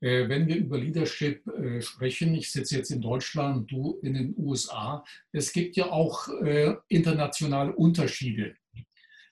Äh, 0.00 0.28
wenn 0.28 0.46
wir 0.46 0.56
über 0.56 0.78
Leadership 0.78 1.46
äh, 1.46 1.80
sprechen, 1.80 2.34
ich 2.34 2.52
sitze 2.52 2.76
jetzt 2.76 2.90
in 2.90 3.00
Deutschland, 3.00 3.70
du 3.70 3.98
in 4.02 4.14
den 4.14 4.34
USA, 4.36 5.04
es 5.32 5.52
gibt 5.52 5.76
ja 5.76 5.90
auch 5.90 6.28
äh, 6.42 6.74
internationale 6.88 7.74
Unterschiede. 7.74 8.54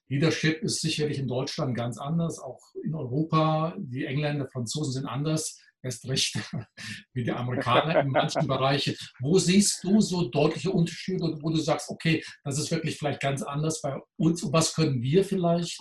Leadership 0.08 0.62
ist 0.62 0.80
sicherlich 0.80 1.18
in 1.18 1.28
Deutschland 1.28 1.76
ganz 1.76 1.98
anders, 1.98 2.38
auch 2.38 2.60
in 2.82 2.94
Europa. 2.94 3.74
Die 3.78 4.04
Engländer, 4.04 4.46
Franzosen 4.48 4.92
sind 4.92 5.06
anders, 5.06 5.60
erst 5.82 6.08
recht 6.08 6.34
wie 7.12 7.24
die 7.24 7.32
Amerikaner 7.32 8.00
in 8.00 8.08
manchen 8.08 8.46
Bereichen. 8.46 8.94
Wo 9.20 9.38
siehst 9.38 9.84
du 9.84 10.00
so 10.00 10.28
deutliche 10.28 10.70
Unterschiede, 10.70 11.38
wo 11.40 11.50
du 11.50 11.56
sagst, 11.56 11.90
okay, 11.90 12.22
das 12.42 12.58
ist 12.58 12.70
wirklich 12.70 12.98
vielleicht 12.98 13.20
ganz 13.20 13.42
anders 13.42 13.82
bei 13.82 13.98
uns 14.16 14.42
und 14.42 14.52
was 14.52 14.74
können 14.74 15.02
wir 15.02 15.24
vielleicht 15.24 15.78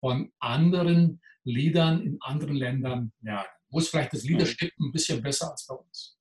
von 0.00 0.32
anderen 0.38 1.20
Leadern 1.44 2.02
in 2.02 2.18
anderen 2.20 2.56
Ländern 2.56 3.12
lernen? 3.20 3.48
Wo 3.70 3.78
ist 3.78 3.90
vielleicht 3.90 4.12
das. 4.12 4.24
Leadership 4.24 4.72
ein 4.78 4.92
bisschen 4.92 5.22
besser 5.22 5.50
als 5.50 5.66
bei 5.66 5.74
uns? 5.74 6.18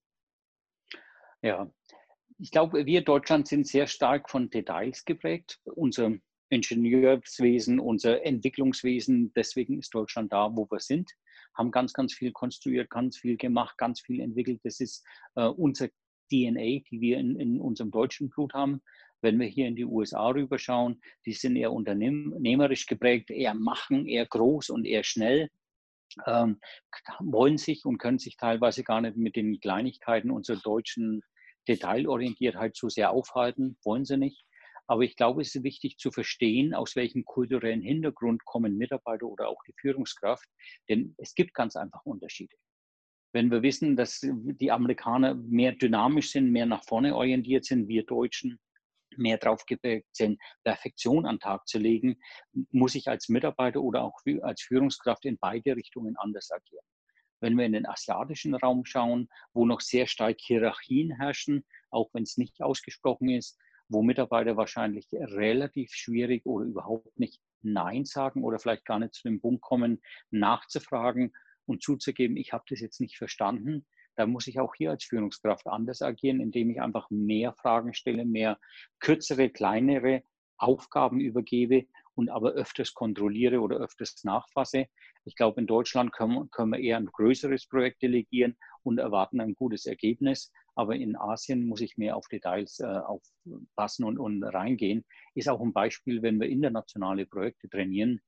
Ja, 1.41 1.71
ich 2.39 2.51
glaube, 2.51 2.86
wir 2.86 3.03
Deutschland 3.03 3.47
sind 3.47 3.67
sehr 3.67 3.88
stark 3.88 4.29
von 4.29 4.49
Details 4.49 5.05
geprägt. 5.05 5.60
Unser 5.63 6.13
Ingenieurswesen, 6.49 7.79
unser 7.79 8.25
Entwicklungswesen, 8.25 9.33
deswegen 9.36 9.79
ist 9.79 9.93
Deutschland 9.93 10.31
da, 10.31 10.49
wo 10.55 10.67
wir 10.69 10.79
sind, 10.79 11.12
haben 11.55 11.71
ganz, 11.71 11.93
ganz 11.93 12.13
viel 12.13 12.31
konstruiert, 12.31 12.89
ganz 12.89 13.17
viel 13.17 13.38
gemacht, 13.38 13.77
ganz 13.77 14.01
viel 14.01 14.21
entwickelt. 14.21 14.62
Das 14.63 14.79
ist 14.79 15.05
äh, 15.36 15.45
unser 15.45 15.89
DNA, 16.29 16.81
die 16.89 17.01
wir 17.01 17.17
in, 17.17 17.39
in 17.39 17.60
unserem 17.60 17.91
deutschen 17.91 18.29
Blut 18.29 18.53
haben. 18.53 18.81
Wenn 19.21 19.39
wir 19.39 19.47
hier 19.47 19.67
in 19.67 19.75
die 19.75 19.86
USA 19.86 20.29
rüberschauen, 20.29 21.01
die 21.25 21.33
sind 21.33 21.55
eher 21.55 21.73
unternehmerisch 21.73 22.86
geprägt, 22.86 23.31
eher 23.31 23.55
machen, 23.55 24.05
eher 24.05 24.27
groß 24.27 24.69
und 24.69 24.86
eher 24.86 25.03
schnell 25.03 25.49
ähm, 26.25 26.59
wollen 27.19 27.57
sich 27.57 27.85
und 27.85 27.97
können 27.97 28.19
sich 28.19 28.37
teilweise 28.37 28.83
gar 28.83 29.01
nicht 29.01 29.17
mit 29.17 29.35
den 29.35 29.59
Kleinigkeiten 29.59 30.31
unserer 30.31 30.57
deutschen 30.57 31.21
Detailorientiertheit 31.67 32.75
zu 32.75 32.89
sehr 32.89 33.11
aufhalten, 33.11 33.77
wollen 33.83 34.05
sie 34.05 34.17
nicht. 34.17 34.43
Aber 34.87 35.01
ich 35.01 35.17
glaube, 35.17 35.41
es 35.41 35.53
ist 35.53 35.63
wichtig 35.63 35.97
zu 35.97 36.11
verstehen, 36.11 36.73
aus 36.73 36.95
welchem 36.95 37.25
kulturellen 37.25 37.81
Hintergrund 37.81 38.45
kommen 38.45 38.77
Mitarbeiter 38.77 39.27
oder 39.27 39.49
auch 39.49 39.61
die 39.67 39.75
Führungskraft. 39.79 40.47
Denn 40.89 41.13
es 41.17 41.35
gibt 41.35 41.53
ganz 41.53 41.75
einfach 41.75 42.05
Unterschiede. 42.05 42.55
Wenn 43.33 43.51
wir 43.51 43.61
wissen, 43.61 43.97
dass 43.97 44.21
die 44.21 44.71
Amerikaner 44.71 45.35
mehr 45.35 45.73
dynamisch 45.73 46.31
sind, 46.31 46.51
mehr 46.51 46.65
nach 46.65 46.85
vorne 46.85 47.15
orientiert 47.15 47.65
sind, 47.65 47.89
wir 47.89 48.05
Deutschen 48.05 48.59
mehr 49.17 49.38
drauf 49.38 49.65
geprägt 49.65 50.10
sind, 50.13 50.39
Perfektion 50.63 51.25
an 51.25 51.36
den 51.36 51.39
Tag 51.41 51.67
zu 51.67 51.80
legen, 51.80 52.17
muss 52.71 52.95
ich 52.95 53.08
als 53.08 53.30
Mitarbeiter 53.30 53.82
oder 53.82 54.03
auch 54.03 54.19
als 54.41 54.62
Führungskraft 54.62 55.25
in 55.25 55.38
beide 55.38 55.75
Richtungen 55.75 56.15
anders 56.17 56.51
agieren. 56.51 56.86
Wenn 57.39 57.58
wir 57.58 57.65
in 57.65 57.73
den 57.73 57.86
asiatischen 57.86 58.56
Raum 58.56 58.86
schauen, 58.86 59.30
wo 59.53 59.65
noch 59.65 59.82
sehr 59.82 60.08
stark 60.08 60.38
Hierarchien 60.39 61.12
herrschen, 61.12 61.63
auch 61.91 62.10
wenn 62.13 62.23
es 62.23 62.38
nicht 62.38 62.62
ausgesprochen 62.62 63.30
ist, 63.30 63.60
wo 63.89 64.01
Mitarbeiter 64.01 64.58
wahrscheinlich 64.58 65.08
relativ 65.12 65.91
schwierig 65.91 66.45
oder 66.45 66.65
überhaupt 66.65 67.17
nicht 67.19 67.41
Nein 67.62 68.06
sagen 68.06 68.43
oder 68.43 68.60
vielleicht 68.60 68.86
gar 68.86 68.99
nicht 68.99 69.13
zu 69.13 69.23
dem 69.23 69.39
Punkt 69.39 69.62
kommen, 69.62 70.01
nachzufragen 70.30 71.34
und 71.65 71.84
zuzugeben, 71.84 72.38
ich 72.38 72.53
habe 72.53 72.63
das 72.69 72.80
jetzt 72.80 73.01
nicht 73.01 73.17
verstanden, 73.17 73.86
da 74.17 74.25
muss 74.25 74.47
ich 74.47 74.60
auch 74.60 74.73
hier 74.75 74.89
als 74.91 75.06
Führungskraft 75.06 75.67
anders 75.67 76.01
agieren, 76.01 76.41
indem 76.41 76.71
ich 76.71 76.82
einfach 76.82 77.10
mehr 77.10 77.53
Fragen 77.53 77.93
stelle, 77.93 78.25
mehr 78.25 78.60
kürzere, 78.99 79.49
kleinere 79.49 80.23
Aufgaben 80.58 81.19
übergebe 81.19 81.86
und 82.15 82.30
aber 82.30 82.53
öfters 82.53 82.93
kontrolliere 82.95 83.62
oder 83.62 83.77
öfters 83.77 84.23
nachfasse. 84.23 84.88
Ich 85.23 85.36
glaube, 85.36 85.62
in 85.62 85.67
Deutschland 85.67 86.12
können, 86.12 86.49
können 86.49 86.71
wir 86.71 86.80
eher 86.80 86.97
ein 86.97 87.06
größeres 87.06 87.67
Projekt 87.67 88.01
delegieren 88.01 88.58
und 88.82 88.97
erwarten 88.97 89.39
ein 89.39 89.53
gutes 89.53 89.86
Ergebnis. 89.86 90.51
Aber 90.73 90.95
in 90.95 91.15
Asien 91.15 91.67
muss 91.67 91.82
ich 91.82 91.97
mehr 91.97 92.15
auf 92.15 92.27
Details 92.27 92.80
äh, 92.80 92.86
aufpassen 92.86 94.03
und, 94.03 94.17
und 94.17 94.43
reingehen. 94.43 95.06
Ist 95.36 95.49
auch 95.49 95.62
ein 95.62 95.73
Beispiel, 95.73 96.23
wenn 96.23 96.39
wir 96.39 96.49
internationale 96.49 97.27
Projekte 97.27 97.69
trainieren, 97.69 98.19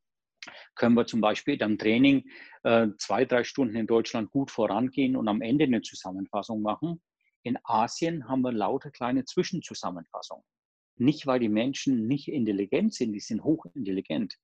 können 0.75 0.95
wir 0.95 1.05
zum 1.05 1.21
Beispiel 1.21 1.61
am 1.63 1.77
Training 1.77 2.29
äh, 2.63 2.87
zwei, 2.97 3.25
drei 3.25 3.43
Stunden 3.43 3.75
in 3.75 3.87
Deutschland 3.87 4.31
gut 4.31 4.51
vorangehen 4.51 5.15
und 5.15 5.27
am 5.27 5.41
Ende 5.41 5.65
eine 5.65 5.81
Zusammenfassung 5.81 6.61
machen. 6.61 7.01
In 7.43 7.57
Asien 7.63 8.27
haben 8.27 8.41
wir 8.41 8.51
lauter 8.51 8.91
kleine 8.91 9.25
Zwischenzusammenfassungen. 9.25 10.43
Nicht, 10.97 11.25
weil 11.25 11.39
die 11.39 11.49
Menschen 11.49 12.07
nicht 12.07 12.27
intelligent 12.27 12.93
sind, 12.93 13.13
die 13.13 13.21
sind 13.21 13.43
hochintelligent, 13.43 14.37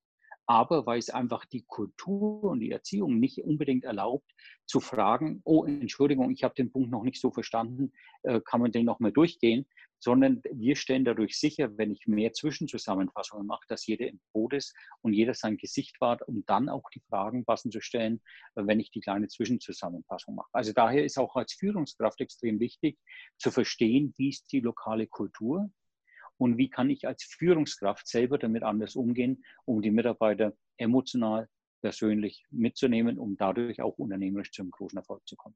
aber 0.48 0.86
weil 0.86 1.00
es 1.00 1.10
einfach 1.10 1.46
die 1.46 1.64
Kultur 1.68 2.44
und 2.44 2.60
die 2.60 2.72
Erziehung 2.72 3.20
nicht 3.20 3.44
unbedingt 3.44 3.84
erlaubt, 3.84 4.32
zu 4.66 4.80
fragen, 4.80 5.42
oh, 5.44 5.66
Entschuldigung, 5.66 6.32
ich 6.32 6.44
habe 6.44 6.54
den 6.56 6.72
Punkt 6.72 6.92
noch 6.92 7.04
nicht 7.04 7.20
so 7.20 7.32
verstanden, 7.32 7.92
äh, 8.24 8.42
kann 8.42 8.62
man 8.62 8.72
den 8.72 8.86
noch 8.86 9.00
mal 9.00 9.12
durchgehen, 9.12 9.66
sondern 10.06 10.40
wir 10.52 10.76
stellen 10.76 11.04
dadurch 11.04 11.36
sicher, 11.36 11.76
wenn 11.80 11.90
ich 11.90 12.06
mehr 12.06 12.32
Zwischenzusammenfassungen 12.32 13.48
mache, 13.48 13.66
dass 13.68 13.88
jeder 13.88 14.08
im 14.08 14.20
Boot 14.34 14.54
ist 14.54 14.76
und 15.02 15.14
jeder 15.14 15.34
sein 15.34 15.58
Gesicht 15.58 16.00
wahrt, 16.00 16.22
um 16.28 16.44
dann 16.46 16.70
auch 16.70 16.88
die 16.94 17.02
Fragen 17.10 17.44
passend 17.44 17.74
zu 17.74 17.82
stellen, 17.82 18.22
wenn 18.54 18.80
ich 18.80 18.92
die 18.92 19.00
kleine 19.00 19.30
Zwischenzusammenfassung 19.30 20.36
mache. 20.36 20.50
Also 20.52 20.74
daher 20.74 21.04
ist 21.04 21.18
auch 21.18 21.36
als 21.36 21.54
Führungskraft 21.54 22.22
extrem 22.22 22.60
wichtig 22.60 23.00
zu 23.40 23.50
verstehen, 23.50 24.14
wie 24.18 24.30
ist 24.30 24.52
die 24.52 24.60
lokale 24.60 25.08
Kultur 25.08 25.72
und 26.38 26.60
wie 26.60 26.70
kann 26.70 26.92
ich 26.92 27.08
als 27.08 27.24
Führungskraft 27.24 28.08
selber 28.08 28.38
damit 28.38 28.62
anders 28.62 28.96
umgehen, 28.96 29.44
um 29.66 29.82
die 29.82 29.90
Mitarbeiter 29.90 30.54
emotional, 30.78 31.50
persönlich 31.82 32.46
mitzunehmen, 32.52 33.18
um 33.18 33.38
dadurch 33.38 33.82
auch 33.82 33.98
unternehmerisch 33.98 34.52
zu 34.52 34.62
einem 34.62 34.70
großen 34.70 35.00
Erfolg 35.00 35.28
zu 35.28 35.36
kommen. 35.36 35.56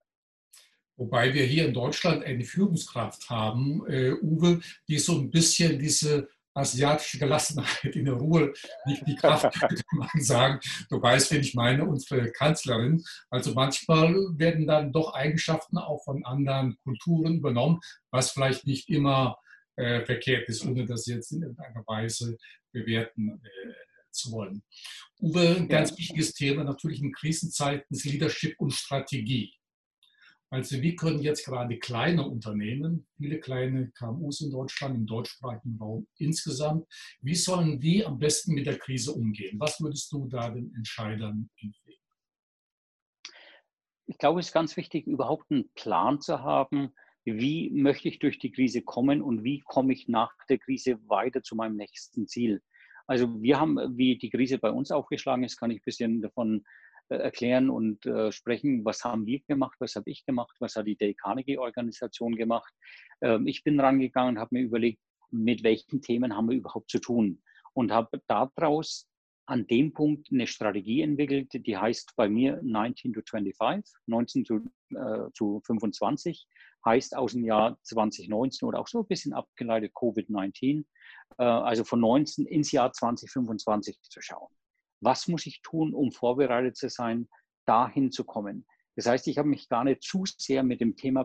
Wobei 0.99 1.33
wir 1.33 1.45
hier 1.45 1.65
in 1.65 1.73
Deutschland 1.73 2.25
eine 2.25 2.43
Führungskraft 2.43 3.29
haben, 3.29 3.87
äh, 3.87 4.11
Uwe, 4.21 4.59
die 4.89 4.99
so 4.99 5.17
ein 5.17 5.31
bisschen 5.31 5.79
diese 5.79 6.27
asiatische 6.53 7.17
Gelassenheit, 7.17 7.95
in 7.95 8.03
der 8.03 8.15
Ruhe 8.15 8.53
nicht 8.85 9.07
die 9.07 9.15
Kraft, 9.15 9.43
könnte 9.59 9.81
man 9.93 10.09
sagen. 10.17 10.59
Du 10.89 11.01
weißt, 11.01 11.31
wen 11.31 11.39
ich 11.39 11.55
meine, 11.55 11.85
unsere 11.85 12.29
Kanzlerin. 12.33 13.01
Also 13.29 13.53
manchmal 13.53 14.13
werden 14.37 14.67
dann 14.67 14.91
doch 14.91 15.13
Eigenschaften 15.13 15.77
auch 15.77 16.03
von 16.03 16.25
anderen 16.25 16.75
Kulturen 16.83 17.37
übernommen, 17.37 17.79
was 18.11 18.31
vielleicht 18.31 18.67
nicht 18.67 18.89
immer 18.89 19.37
äh, 19.77 20.03
verkehrt 20.03 20.49
ist, 20.49 20.65
ohne 20.65 20.85
das 20.85 21.05
jetzt 21.05 21.31
in 21.31 21.43
irgendeiner 21.43 21.83
Weise 21.87 22.37
bewerten 22.73 23.41
äh, 23.41 23.73
zu 24.11 24.33
wollen. 24.33 24.63
Uwe, 25.21 25.55
ein 25.55 25.69
ganz 25.69 25.97
wichtiges 25.97 26.33
Thema 26.33 26.65
natürlich 26.65 27.01
in 27.01 27.13
Krisenzeiten 27.13 27.85
ist 27.89 28.03
Leadership 28.03 28.59
und 28.59 28.73
Strategie. 28.73 29.53
Also 30.51 30.81
wie 30.81 30.95
können 30.95 31.19
jetzt 31.19 31.45
gerade 31.45 31.77
kleine 31.77 32.27
Unternehmen, 32.27 33.07
viele 33.17 33.39
kleine 33.39 33.91
KMUs 33.91 34.41
in 34.41 34.49
Deutschland, 34.49 34.95
im 34.95 35.05
deutschsprachigen 35.05 35.77
Raum 35.79 36.07
insgesamt, 36.17 36.87
wie 37.21 37.35
sollen 37.35 37.79
die 37.79 38.03
am 38.03 38.17
besten 38.17 38.53
mit 38.55 38.65
der 38.65 38.79
Krise 38.79 39.13
umgehen? 39.13 39.59
Was 39.59 39.79
würdest 39.79 40.11
du 40.11 40.27
da 40.27 40.49
den 40.49 40.73
Entscheidern 40.75 41.49
empfehlen? 41.61 41.99
Ich 44.07 44.17
glaube, 44.17 44.39
es 44.39 44.47
ist 44.47 44.53
ganz 44.53 44.75
wichtig, 44.75 45.05
überhaupt 45.05 45.51
einen 45.51 45.69
Plan 45.75 46.19
zu 46.19 46.41
haben, 46.41 46.93
wie 47.25 47.69
möchte 47.69 48.07
ich 48.07 48.17
durch 48.17 48.39
die 48.39 48.51
Krise 48.51 48.81
kommen 48.81 49.21
und 49.21 49.43
wie 49.43 49.59
komme 49.59 49.93
ich 49.93 50.07
nach 50.07 50.33
der 50.49 50.57
Krise 50.57 50.97
weiter 51.07 51.43
zu 51.43 51.55
meinem 51.55 51.75
nächsten 51.75 52.27
Ziel. 52.27 52.63
Also 53.05 53.41
wir 53.41 53.59
haben, 53.59 53.77
wie 53.97 54.17
die 54.17 54.31
Krise 54.31 54.57
bei 54.57 54.71
uns 54.71 54.89
aufgeschlagen 54.89 55.43
ist, 55.43 55.57
kann 55.57 55.69
ich 55.69 55.81
ein 55.81 55.85
bisschen 55.85 56.21
davon 56.21 56.63
erklären 57.15 57.69
und 57.69 58.05
äh, 58.05 58.31
sprechen, 58.31 58.85
was 58.85 59.03
haben 59.03 59.25
wir 59.25 59.39
gemacht, 59.47 59.75
was 59.79 59.95
habe 59.95 60.09
ich 60.09 60.25
gemacht, 60.25 60.55
was 60.59 60.75
hat 60.75 60.87
die 60.87 60.95
Dale 60.95 61.15
Carnegie-Organisation 61.15 62.35
gemacht. 62.35 62.73
Ähm, 63.21 63.47
ich 63.47 63.63
bin 63.63 63.79
rangegangen 63.79 64.35
und 64.35 64.39
habe 64.39 64.55
mir 64.55 64.61
überlegt, 64.61 64.99
mit 65.31 65.63
welchen 65.63 66.01
Themen 66.01 66.35
haben 66.35 66.49
wir 66.49 66.57
überhaupt 66.57 66.89
zu 66.89 66.99
tun 66.99 67.41
und 67.73 67.91
habe 67.91 68.21
daraus 68.27 69.07
an 69.45 69.65
dem 69.65 69.93
Punkt 69.93 70.27
eine 70.31 70.45
Strategie 70.45 71.01
entwickelt, 71.01 71.51
die 71.53 71.75
heißt 71.75 72.13
bei 72.15 72.29
mir 72.29 72.59
19 72.61 73.13
to 73.13 73.21
25, 73.27 73.95
19 74.05 74.45
zu, 74.45 74.61
äh, 74.91 75.31
zu 75.33 75.61
25, 75.65 76.47
heißt 76.85 77.17
aus 77.17 77.33
dem 77.33 77.43
Jahr 77.43 77.77
2019 77.83 78.67
oder 78.67 78.79
auch 78.79 78.87
so 78.87 78.99
ein 78.99 79.07
bisschen 79.07 79.33
abgeleitet 79.33 79.91
Covid-19, 79.95 80.85
äh, 81.39 81.43
also 81.43 81.83
von 81.83 81.99
19 81.99 82.45
ins 82.45 82.71
Jahr 82.71 82.93
2025 82.93 83.99
zu 84.03 84.21
schauen 84.21 84.49
was 85.01 85.27
muss 85.27 85.45
ich 85.45 85.61
tun, 85.61 85.93
um 85.93 86.11
vorbereitet 86.11 86.77
zu 86.77 86.89
sein, 86.89 87.27
dahin 87.65 88.11
zu 88.11 88.23
kommen. 88.23 88.65
Das 88.95 89.05
heißt, 89.05 89.27
ich 89.27 89.37
habe 89.37 89.47
mich 89.47 89.69
gar 89.69 89.83
nicht 89.83 90.03
zu 90.03 90.23
sehr 90.25 90.63
mit 90.63 90.81
dem 90.81 90.95
Thema 90.95 91.23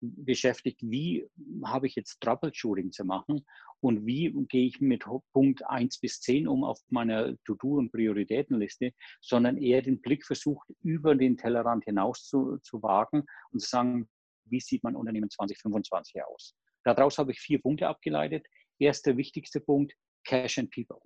beschäftigt, 0.00 0.80
wie 0.82 1.28
habe 1.64 1.86
ich 1.86 1.96
jetzt 1.96 2.20
Troubleshooting 2.20 2.92
zu 2.92 3.04
machen 3.04 3.44
und 3.80 4.06
wie 4.06 4.32
gehe 4.48 4.66
ich 4.66 4.80
mit 4.80 5.04
Punkt 5.32 5.66
1 5.66 5.98
bis 6.00 6.20
10 6.20 6.48
um 6.48 6.64
auf 6.64 6.80
meiner 6.88 7.36
To-Do- 7.44 7.76
und 7.76 7.92
Prioritätenliste, 7.92 8.92
sondern 9.20 9.58
eher 9.58 9.82
den 9.82 10.00
Blick 10.00 10.24
versucht, 10.24 10.66
über 10.80 11.14
den 11.14 11.36
Tellerrand 11.36 11.84
hinaus 11.84 12.26
zu, 12.26 12.58
zu 12.62 12.82
wagen 12.82 13.24
und 13.50 13.60
zu 13.60 13.68
sagen, 13.68 14.08
wie 14.46 14.60
sieht 14.60 14.82
mein 14.82 14.96
Unternehmen 14.96 15.30
2025 15.30 16.22
aus? 16.24 16.54
Daraus 16.84 17.18
habe 17.18 17.32
ich 17.32 17.40
vier 17.40 17.60
Punkte 17.60 17.88
abgeleitet. 17.88 18.46
Erster 18.78 19.16
wichtigster 19.16 19.60
Punkt, 19.60 19.94
Cash 20.24 20.58
and 20.58 20.70
People. 20.70 21.00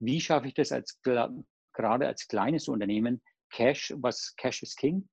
Wie 0.00 0.20
schaffe 0.20 0.48
ich 0.48 0.54
das 0.54 0.72
als, 0.72 1.00
gerade 1.02 2.06
als 2.06 2.28
kleines 2.28 2.68
Unternehmen? 2.68 3.20
Cash, 3.50 3.94
was 3.96 4.34
Cash 4.36 4.62
is 4.62 4.76
King? 4.76 5.08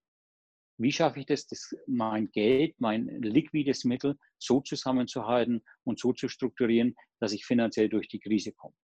Wie 0.78 0.92
schaffe 0.92 1.22
ich 1.22 1.26
das, 1.26 1.48
das, 1.48 1.74
mein 1.88 2.30
Geld, 2.32 2.76
mein 2.80 3.08
liquides 3.22 3.86
Mittel 3.86 4.18
so 4.38 4.60
zusammenzuhalten 4.60 5.64
und 5.86 6.00
so 6.00 6.12
zu 6.12 6.28
strukturieren, 6.28 6.96
dass 7.20 7.32
ich 7.32 7.46
finanziell 7.46 7.88
durch 7.88 8.10
die 8.10 8.20
Krise 8.20 8.52
komme? 8.52 8.76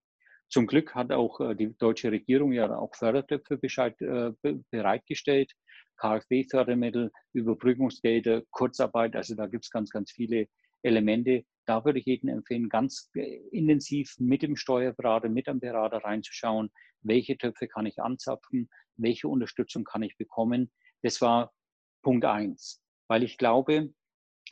Zum 0.50 0.68
Glück 0.68 0.96
hat 0.96 1.12
auch 1.12 1.40
äh, 1.42 1.56
die 1.56 1.76
deutsche 1.78 2.12
Regierung 2.12 2.52
ja 2.52 2.74
auch 2.78 2.96
Fördertöpfe 2.96 3.60
äh, 3.62 4.32
bereitgestellt, 4.70 5.52
KfW-Fördermittel, 5.98 7.12
Überbrückungsgelder, 7.34 8.44
Kurzarbeit. 8.52 9.16
Also 9.16 9.36
da 9.36 9.48
gibt 9.48 9.66
es 9.66 9.70
ganz, 9.70 9.90
ganz 9.90 10.12
viele 10.12 10.48
Elemente, 10.84 11.46
da 11.66 11.86
würde 11.86 12.00
ich 12.00 12.06
jedem 12.06 12.30
empfehlen, 12.30 12.70
ganz 12.70 13.10
äh, 13.16 13.38
intensiv 13.52 14.16
mit 14.20 14.42
dem 14.42 14.56
Steuerberater, 14.56 15.30
mit 15.30 15.48
dem 15.48 15.60
Berater 15.60 15.98
reinzuschauen, 15.98 16.72
welche 17.02 17.38
Töpfe 17.38 17.68
kann 17.68 17.86
ich 17.86 18.00
anzapfen, 18.00 18.70
welche 18.98 19.28
Unterstützung 19.28 19.84
kann 19.84 20.04
ich 20.04 20.18
bekommen. 20.18 20.72
Das 21.02 21.22
war 21.22 21.54
Punkt 22.02 22.26
eins, 22.26 22.82
weil 23.08 23.24
ich 23.24 23.38
glaube, 23.38 23.94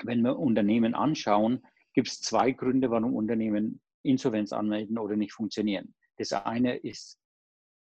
wenn 0.04 0.22
wir 0.22 0.38
Unternehmen 0.38 0.95
anschauen, 0.95 1.65
gibt 1.93 2.08
es 2.08 2.22
zwei 2.22 2.52
Gründe, 2.52 2.89
warum 2.89 3.15
Unternehmen 3.15 3.82
Insolvenz 4.04 4.54
anmelden 4.54 4.98
oder 4.98 5.15
nicht 5.15 5.34
funktionieren. 5.34 5.93
Das 6.17 6.32
eine 6.32 6.78
ist 6.78 7.19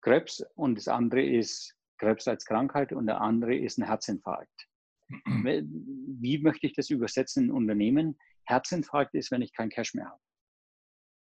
Krebs 0.01 0.45
und 0.55 0.77
das 0.79 0.89
andere 0.89 1.23
ist 1.23 1.75
Krebs 1.99 2.29
als 2.29 2.45
Krankheit 2.45 2.93
und 2.93 3.07
der 3.07 3.21
andere 3.21 3.57
ist 3.57 3.79
ein 3.79 3.87
Herzinfarkt. 3.87 4.69
Wie 5.09 6.39
möchte 6.39 6.67
ich 6.67 6.75
das 6.75 6.91
übersetzen 6.91 7.45
in 7.45 7.51
Unternehmen? 7.51 8.19
Herzinfarkt 8.45 9.15
ist, 9.15 9.31
wenn 9.31 9.43
ich 9.43 9.53
kein 9.53 9.71
Cash 9.71 9.95
mehr 9.95 10.07
habe. 10.07 10.21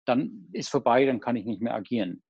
Dann 0.06 0.48
ist 0.52 0.70
vorbei, 0.70 1.04
dann 1.04 1.20
kann 1.20 1.36
ich 1.36 1.44
nicht 1.44 1.62
mehr 1.62 1.74
agieren. 1.74 2.22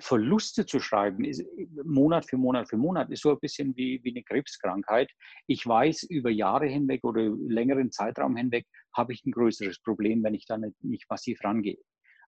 Verluste 0.00 0.66
zu 0.66 0.80
schreiben, 0.80 1.24
ist, 1.24 1.42
Monat 1.82 2.28
für 2.28 2.36
Monat 2.36 2.68
für 2.68 2.76
Monat, 2.76 3.10
ist 3.10 3.22
so 3.22 3.30
ein 3.30 3.40
bisschen 3.40 3.74
wie, 3.74 4.00
wie 4.04 4.10
eine 4.10 4.22
Krebskrankheit. 4.22 5.10
Ich 5.46 5.66
weiß, 5.66 6.02
über 6.04 6.28
Jahre 6.28 6.66
hinweg 6.66 7.02
oder 7.04 7.22
längeren 7.22 7.90
Zeitraum 7.90 8.36
hinweg 8.36 8.66
habe 8.94 9.14
ich 9.14 9.24
ein 9.24 9.32
größeres 9.32 9.80
Problem, 9.80 10.22
wenn 10.22 10.34
ich 10.34 10.44
da 10.46 10.58
nicht, 10.58 10.76
nicht 10.84 11.08
massiv 11.08 11.42
rangehe. 11.42 11.78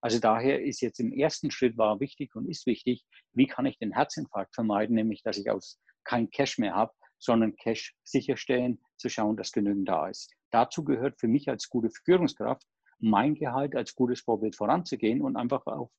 Also 0.01 0.19
daher 0.19 0.63
ist 0.63 0.81
jetzt 0.81 0.99
im 0.99 1.11
ersten 1.11 1.51
Schritt 1.51 1.77
war 1.77 1.99
wichtig 1.99 2.35
und 2.35 2.49
ist 2.49 2.65
wichtig, 2.65 3.03
wie 3.33 3.47
kann 3.47 3.65
ich 3.65 3.77
den 3.77 3.93
Herzinfarkt 3.93 4.53
vermeiden, 4.55 4.95
nämlich 4.95 5.21
dass 5.23 5.37
ich 5.37 5.49
aus 5.49 5.79
kein 6.03 6.29
Cash 6.29 6.57
mehr 6.57 6.75
habe, 6.75 6.93
sondern 7.19 7.55
Cash 7.55 7.95
sicherstellen, 8.03 8.79
zu 8.97 9.09
schauen, 9.09 9.37
dass 9.37 9.51
genügend 9.51 9.87
da 9.89 10.07
ist. 10.07 10.33
Dazu 10.51 10.83
gehört 10.83 11.19
für 11.19 11.27
mich 11.27 11.49
als 11.49 11.69
gute 11.69 11.89
Führungskraft, 11.89 12.65
mein 12.99 13.35
Gehalt 13.35 13.75
als 13.75 13.93
gutes 13.95 14.21
Vorbild 14.21 14.55
voranzugehen 14.55 15.21
und 15.21 15.35
einfach 15.35 15.65
auf, 15.65 15.91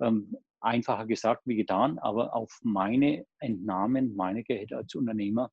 ähm, 0.00 0.36
einfacher 0.60 1.06
gesagt 1.06 1.42
wie 1.46 1.56
getan, 1.56 1.98
aber 1.98 2.34
auf 2.34 2.58
meine 2.62 3.26
Entnahmen, 3.38 4.16
meine 4.16 4.42
Gehälter 4.44 4.78
als 4.78 4.94
Unternehmer, 4.94 5.50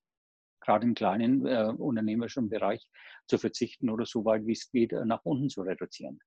gerade 0.61 0.85
im 0.85 0.95
kleinen 0.95 1.45
äh, 1.45 1.73
unternehmerischen 1.77 2.49
Bereich, 2.49 2.87
zu 3.27 3.37
verzichten 3.37 3.89
oder 3.89 4.05
so 4.05 4.25
weit 4.25 4.45
wie 4.45 4.53
es 4.53 4.71
geht, 4.71 4.93
äh, 4.93 5.05
nach 5.05 5.23
unten 5.23 5.49
zu 5.49 5.61
reduzieren. 5.61 6.19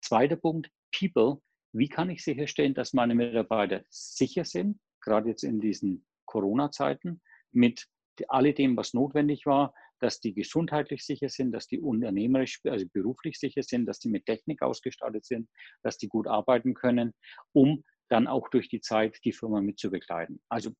Zweiter 0.00 0.36
Punkt, 0.36 0.70
People. 0.96 1.38
Wie 1.74 1.88
kann 1.88 2.10
ich 2.10 2.22
sicherstellen, 2.22 2.74
dass 2.74 2.92
meine 2.92 3.14
Mitarbeiter 3.14 3.82
sicher 3.88 4.44
sind, 4.44 4.78
gerade 5.00 5.30
jetzt 5.30 5.42
in 5.42 5.60
diesen 5.60 6.06
Corona-Zeiten, 6.26 7.22
mit 7.50 7.86
alledem, 8.28 8.76
was 8.76 8.94
notwendig 8.94 9.46
war, 9.46 9.74
dass 10.00 10.20
die 10.20 10.34
gesundheitlich 10.34 11.04
sicher 11.04 11.28
sind, 11.28 11.52
dass 11.52 11.66
die 11.66 11.80
unternehmerisch, 11.80 12.60
also 12.64 12.86
beruflich 12.92 13.38
sicher 13.38 13.62
sind, 13.62 13.86
dass 13.86 14.00
die 14.00 14.08
mit 14.08 14.26
Technik 14.26 14.62
ausgestattet 14.62 15.24
sind, 15.24 15.48
dass 15.82 15.96
die 15.96 16.08
gut 16.08 16.26
arbeiten 16.26 16.74
können, 16.74 17.14
um 17.52 17.84
dann 18.08 18.26
auch 18.26 18.48
durch 18.48 18.68
die 18.68 18.80
Zeit 18.80 19.18
die 19.24 19.32
Firma 19.32 19.60
mitzubegleiten. 19.60 20.40
Also 20.48 20.72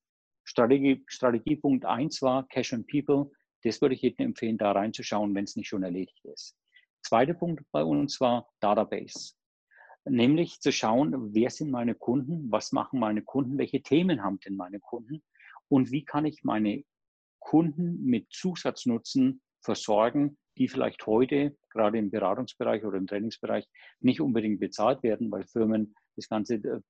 Strategie, 0.45 1.05
Strategiepunkt 1.07 1.85
1 1.85 2.21
war 2.23 2.47
Cash 2.49 2.73
and 2.73 2.87
People. 2.89 3.31
Das 3.63 3.81
würde 3.81 3.95
ich 3.95 4.03
jedem 4.03 4.27
empfehlen, 4.27 4.59
da 4.59 4.73
reinzuschauen, 4.73 5.35
wenn 5.35 5.45
es 5.45 5.57
nicht 5.57 5.69
schon 5.69 5.85
erledigt 5.85 6.25
ist. 6.25 6.57
Zweiter 7.03 7.35
Punkt 7.35 7.65
bei 7.71 7.85
uns 7.85 8.21
war 8.21 8.49
Database. 8.61 9.35
Nämlich 10.05 10.61
zu 10.61 10.73
schauen, 10.73 11.33
wer 11.33 11.51
sind 11.51 11.71
meine 11.71 11.95
Kunden, 11.95 12.51
was 12.51 12.73
machen 12.73 12.99
meine 12.99 13.23
Kunden, 13.23 13.57
welche 13.57 13.83
Themen 13.83 14.23
haben 14.23 14.41
denn 14.41 14.57
meine 14.57 14.81
Kunden 14.81 15.23
und 15.69 15.93
wie 15.93 16.05
kann 16.05 16.27
ich 16.27 16.43
meine 16.43 16.83
Kunden 17.43 18.03
mit 18.05 18.31
Zusatznutzen 18.31 19.43
versorgen, 19.61 20.39
die 20.59 20.69
vielleicht 20.69 21.07
heute 21.07 21.57
gerade 21.71 21.99
im 21.99 22.11
Beratungsbereich 22.11 22.85
oder 22.85 22.99
im 22.99 23.07
Trainingsbereich 23.07 23.67
nicht 24.01 24.21
unbedingt 24.21 24.61
bezahlt 24.61 25.03
werden, 25.03 25.31
weil 25.31 25.45
Firmen 25.45 25.95
das 26.17 26.29
ganze 26.29 26.55
äh, 26.55 26.81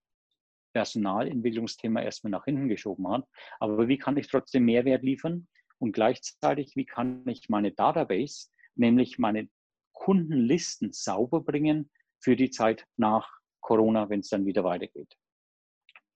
Personalentwicklungsthema 0.73 2.03
erstmal 2.03 2.31
nach 2.31 2.45
hinten 2.45 2.69
geschoben 2.69 3.07
haben. 3.09 3.25
Aber 3.61 3.89
wie 3.89 3.99
kann 3.99 4.17
ich 4.17 4.29
trotzdem 4.29 4.65
Mehrwert 4.65 5.03
liefern? 5.03 5.47
Und 5.79 5.93
gleichzeitig, 5.93 6.77
wie 6.77 6.87
kann 6.87 7.27
ich 7.27 7.49
meine 7.49 7.73
Database, 7.73 8.49
nämlich 8.75 9.19
meine 9.19 9.49
Kundenlisten 9.93 10.93
sauber 10.93 11.43
bringen 11.43 11.91
für 12.21 12.37
die 12.37 12.51
Zeit 12.51 12.87
nach 12.97 13.29
Corona, 13.61 14.09
wenn 14.09 14.21
es 14.21 14.29
dann 14.29 14.47
wieder 14.47 14.65
weitergeht? 14.65 15.17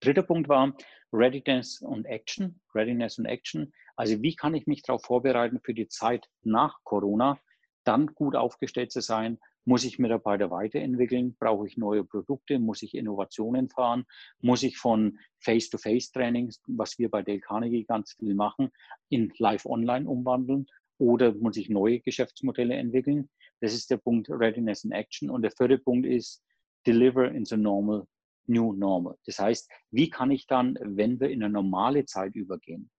Dritter 0.01 0.23
Punkt 0.23 0.49
war 0.49 0.77
Readiness 1.13 1.81
und 1.81 2.05
Action. 2.05 2.61
Readiness 2.75 3.19
und 3.19 3.27
Action. 3.27 3.73
Also 3.97 4.21
wie 4.23 4.35
kann 4.37 4.55
ich 4.55 4.67
mich 4.67 4.83
darauf 4.83 5.03
vorbereiten 5.03 5.61
für 5.63 5.75
die 5.75 5.89
Zeit 5.89 6.29
nach 6.43 6.79
Corona, 6.85 7.41
dann 7.85 8.09
gut 8.09 8.37
aufgestellt 8.37 8.93
zu 8.93 9.01
sein? 9.01 9.39
Muss 9.65 9.85
ich 9.85 9.99
Mitarbeiter 9.99 10.51
weiterentwickeln? 10.51 11.37
Brauche 11.41 11.67
ich 11.67 11.77
neue 11.77 12.05
Produkte? 12.05 12.59
Muss 12.59 12.83
ich 12.83 12.95
Innovationen 12.95 13.69
fahren? 13.69 14.05
Muss 14.41 14.63
ich 14.63 14.79
von 14.79 15.19
Face-to-Face-Trainings, 15.41 16.63
was 16.69 16.99
wir 16.99 17.11
bei 17.11 17.23
Dale 17.23 17.41
Carnegie 17.41 17.85
ganz 17.85 18.13
viel 18.13 18.35
machen, 18.35 18.71
in 19.09 19.33
Live-Online 19.39 20.09
umwandeln? 20.09 20.67
Oder 20.99 21.35
muss 21.35 21.57
ich 21.57 21.69
neue 21.69 22.01
Geschäftsmodelle 22.01 22.75
entwickeln? 22.75 23.29
Das 23.61 23.75
ist 23.75 23.91
der 23.91 23.97
Punkt 23.97 24.29
Readiness 24.31 24.85
and 24.85 24.95
Action. 24.95 25.31
Und 25.31 25.43
der 25.43 25.51
vierte 25.51 25.79
Punkt 25.79 26.07
ist 26.07 26.45
deliver 26.87 27.33
in 27.33 27.45
the 27.45 27.57
normal, 27.57 28.07
new 28.49 28.73
normal. 28.73 29.17
Das 29.27 29.39
heißt, 29.39 29.71
wie 29.91 30.11
kann 30.11 30.31
ich 30.31 30.47
dann, 30.47 30.79
wenn 30.81 31.21
wir 31.21 31.31
in 31.31 31.43
eine 31.43 31.53
normale 31.53 32.05
Zeit 32.05 32.35
übergehen, 32.35 32.91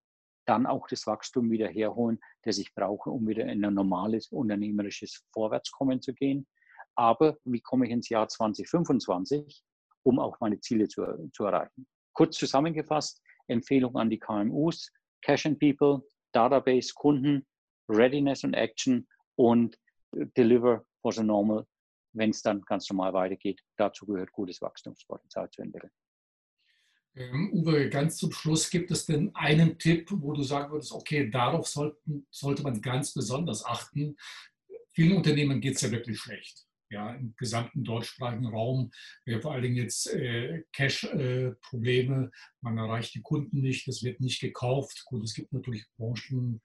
dann 0.46 0.66
auch 0.66 0.88
das 0.88 1.06
Wachstum 1.08 1.52
wieder 1.52 1.68
herholen, 1.68 2.20
das 2.44 2.58
ich 2.58 2.74
brauche, 2.74 3.10
um 3.10 3.28
wieder 3.28 3.46
in 3.46 3.64
ein 3.64 3.74
normales 3.74 4.30
unternehmerisches 4.30 5.24
Vorwärtskommen 5.34 6.02
zu 6.02 6.14
gehen. 6.14 6.48
Aber 6.96 7.38
wie 7.44 7.60
komme 7.60 7.86
ich 7.86 7.92
ins 7.92 8.10
Jahr 8.10 8.28
2025, 8.28 9.64
um 10.04 10.20
auch 10.20 10.40
meine 10.40 10.60
Ziele 10.60 10.88
zu, 10.88 11.30
zu 11.34 11.46
erreichen? 11.46 11.86
Kurz 12.14 12.38
zusammengefasst, 12.38 13.22
Empfehlung 13.48 13.96
an 13.98 14.10
die 14.10 14.20
KMUs, 14.20 14.92
Cash 15.22 15.46
and 15.46 15.60
People, 15.60 16.02
Database, 16.32 16.94
Kunden, 16.96 17.46
Readiness 17.90 18.44
und 18.44 18.54
Action 18.54 19.08
und 19.36 19.78
Deliver 20.38 20.86
for 21.02 21.12
the 21.12 21.24
Normal, 21.24 21.66
wenn 22.18 22.32
es 22.32 22.42
dann 22.42 22.62
ganz 22.62 22.90
normal 22.90 23.14
weitergeht. 23.14 23.62
Dazu 23.78 24.06
gehört 24.06 24.32
gutes 24.32 24.62
Wachstumspotenzial 24.62 25.50
zu 25.50 25.62
entwickeln. 25.62 25.92
Ähm, 27.18 27.52
Uwe, 27.52 27.90
ganz 27.90 28.18
zum 28.18 28.32
Schluss, 28.32 28.70
gibt 28.70 28.92
es 28.92 29.08
denn 29.08 29.34
einen 29.34 29.80
Tipp, 29.80 30.10
wo 30.12 30.34
du 30.34 30.44
sagen 30.44 30.72
würdest, 30.72 30.92
okay, 30.92 31.30
darauf 31.30 31.68
sollten, 31.68 32.28
sollte 32.30 32.62
man 32.62 32.80
ganz 32.80 33.14
besonders 33.14 33.66
achten? 33.66 34.16
Vielen 34.92 35.18
Unternehmen 35.18 35.60
geht 35.60 35.76
es 35.76 35.82
ja 35.82 35.92
wirklich 35.92 36.20
schlecht. 36.20 36.68
Ja, 36.90 37.16
im 37.16 37.36
gesamten 37.36 37.84
deutschsprachigen 37.84 38.46
Raum, 38.46 38.92
wir 39.26 39.42
vor 39.42 39.52
allen 39.52 39.64
Dingen 39.64 39.76
jetzt 39.76 40.08
äh, 40.14 40.64
Cash-Probleme, 40.72 42.26
äh, 42.26 42.38
man 42.62 42.78
erreicht 42.78 43.14
die 43.16 43.22
Kunden 43.22 43.62
nicht, 43.62 43.88
es 43.88 44.04
wird 44.04 44.22
nicht 44.22 44.40
gekauft. 44.40 45.04
Gut, 45.06 45.24
es 45.24 45.34
gibt 45.34 45.52
natürlich 45.52 45.86
Branchen, 45.98 46.62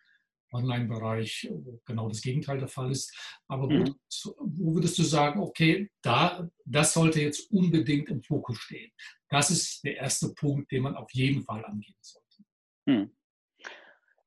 Online-Bereich 0.52 1.50
genau 1.84 2.08
das 2.08 2.22
Gegenteil 2.22 2.58
der 2.58 2.68
Fall 2.68 2.90
ist. 2.90 3.14
Aber 3.48 3.64
wo, 3.64 3.72
mhm. 3.72 3.94
wo, 4.38 4.74
würdest 4.74 4.98
du 4.98 5.02
sagen, 5.02 5.40
okay, 5.40 5.90
da, 6.02 6.48
das 6.64 6.92
sollte 6.92 7.20
jetzt 7.20 7.50
unbedingt 7.50 8.08
im 8.08 8.22
Fokus 8.22 8.58
stehen? 8.58 8.90
Das 9.28 9.50
ist 9.50 9.82
der 9.84 9.96
erste 9.96 10.32
Punkt, 10.34 10.70
den 10.70 10.82
man 10.82 10.96
auf 10.96 11.10
jeden 11.12 11.42
Fall 11.42 11.64
angehen 11.64 11.96
sollte. 12.00 12.44
Mhm. 12.86 13.10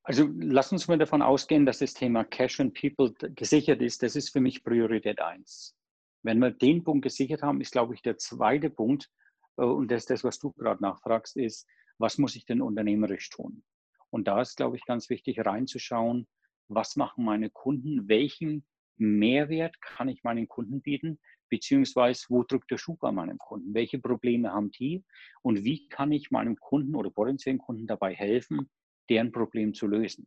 Also 0.02 0.28
lass 0.38 0.70
uns 0.70 0.86
mal 0.86 0.98
davon 0.98 1.20
ausgehen, 1.20 1.66
dass 1.66 1.80
das 1.80 1.92
Thema 1.92 2.24
Cash 2.24 2.60
and 2.60 2.78
People 2.80 3.12
gesichert 3.34 3.82
ist. 3.82 4.04
Das 4.04 4.14
ist 4.14 4.30
für 4.30 4.40
mich 4.40 4.62
Priorität 4.62 5.20
eins. 5.20 5.76
Wenn 6.22 6.38
wir 6.38 6.52
den 6.52 6.84
Punkt 6.84 7.02
gesichert 7.02 7.42
haben, 7.42 7.60
ist, 7.60 7.72
glaube 7.72 7.94
ich, 7.94 8.02
der 8.02 8.16
zweite 8.16 8.70
Punkt, 8.70 9.10
äh, 9.56 9.62
und 9.62 9.90
das 9.90 10.02
ist 10.02 10.10
das, 10.10 10.24
was 10.24 10.38
du 10.38 10.52
gerade 10.52 10.82
nachfragst, 10.82 11.36
ist, 11.36 11.66
was 11.98 12.18
muss 12.18 12.36
ich 12.36 12.44
denn 12.46 12.62
unternehmerisch 12.62 13.30
tun? 13.30 13.64
Und 14.10 14.28
da 14.28 14.40
ist, 14.40 14.56
glaube 14.56 14.76
ich, 14.76 14.84
ganz 14.84 15.10
wichtig 15.10 15.44
reinzuschauen, 15.44 16.26
was 16.68 16.96
machen 16.96 17.24
meine 17.24 17.50
Kunden, 17.50 18.08
welchen 18.08 18.66
Mehrwert 18.96 19.80
kann 19.80 20.08
ich 20.08 20.22
meinen 20.22 20.48
Kunden 20.48 20.80
bieten, 20.80 21.18
beziehungsweise 21.48 22.26
wo 22.28 22.42
drückt 22.42 22.70
der 22.70 22.78
Schuh 22.78 22.96
bei 22.96 23.12
meinem 23.12 23.38
Kunden, 23.38 23.74
welche 23.74 23.98
Probleme 23.98 24.52
haben 24.52 24.70
die 24.70 25.04
und 25.42 25.64
wie 25.64 25.88
kann 25.88 26.12
ich 26.12 26.30
meinem 26.30 26.56
Kunden 26.56 26.94
oder 26.94 27.10
potenziellen 27.10 27.58
Kunden 27.58 27.86
dabei 27.86 28.14
helfen, 28.14 28.70
deren 29.08 29.32
Problem 29.32 29.74
zu 29.74 29.86
lösen. 29.86 30.26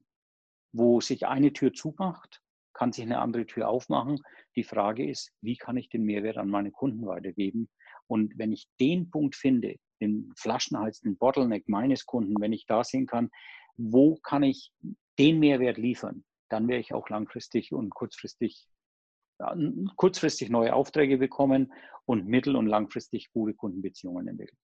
Wo 0.72 1.02
sich 1.02 1.26
eine 1.28 1.52
Tür 1.52 1.74
zumacht, 1.74 2.42
kann 2.74 2.94
sich 2.94 3.04
eine 3.04 3.20
andere 3.20 3.46
Tür 3.46 3.68
aufmachen. 3.68 4.22
Die 4.56 4.64
Frage 4.64 5.10
ist, 5.10 5.34
wie 5.42 5.58
kann 5.58 5.78
ich 5.78 5.90
den 5.90 6.04
Mehrwert 6.04 6.38
an 6.38 6.50
meine 6.50 6.72
Kunden 6.72 7.06
weitergeben? 7.06 7.70
Und 8.08 8.38
wenn 8.38 8.52
ich 8.52 8.68
den 8.80 9.10
Punkt 9.10 9.36
finde, 9.36 9.76
den 10.00 10.32
Flaschenhals, 10.38 11.02
den 11.02 11.18
Bottleneck 11.18 11.68
meines 11.68 12.06
Kunden, 12.06 12.40
wenn 12.40 12.54
ich 12.54 12.66
da 12.66 12.84
sehen 12.84 13.06
kann, 13.06 13.30
wo 13.80 14.18
kann 14.18 14.44
ich 14.44 14.72
den 15.18 15.40
Mehrwert 15.40 15.78
liefern, 15.78 16.24
dann 16.50 16.68
werde 16.68 16.82
ich 16.82 16.94
auch 16.94 17.10
langfristig 17.10 17.72
und 17.72 17.90
kurzfristig, 17.92 18.68
kurzfristig 19.96 20.50
neue 20.50 20.74
Aufträge 20.74 21.18
bekommen 21.18 21.72
und 22.06 22.28
mittel- 22.28 22.56
und 22.56 22.68
langfristig 22.68 23.32
gute 23.32 23.54
Kundenbeziehungen 23.54 24.28
entwickeln. 24.28 24.58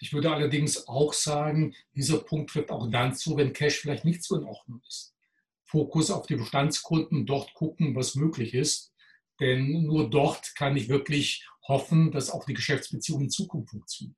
Ich 0.00 0.12
würde 0.12 0.30
allerdings 0.30 0.86
auch 0.86 1.12
sagen, 1.12 1.74
dieser 1.94 2.18
Punkt 2.18 2.50
trifft 2.50 2.70
auch 2.70 2.88
dann 2.90 3.14
zu, 3.14 3.36
wenn 3.36 3.52
Cash 3.52 3.80
vielleicht 3.80 4.04
nicht 4.04 4.22
so 4.22 4.36
in 4.36 4.44
Ordnung 4.44 4.82
ist. 4.86 5.14
Fokus 5.64 6.10
auf 6.10 6.26
die 6.26 6.36
Bestandskunden, 6.36 7.26
dort 7.26 7.54
gucken, 7.54 7.94
was 7.94 8.14
möglich 8.14 8.54
ist. 8.54 8.92
Denn 9.40 9.84
nur 9.84 10.10
dort 10.10 10.54
kann 10.54 10.76
ich 10.76 10.90
wirklich 10.90 11.48
hoffen, 11.66 12.10
dass 12.10 12.30
auch 12.30 12.44
die 12.44 12.54
Geschäftsbeziehungen 12.54 13.24
in 13.24 13.30
Zukunft 13.30 13.70
funktionieren. 13.70 14.16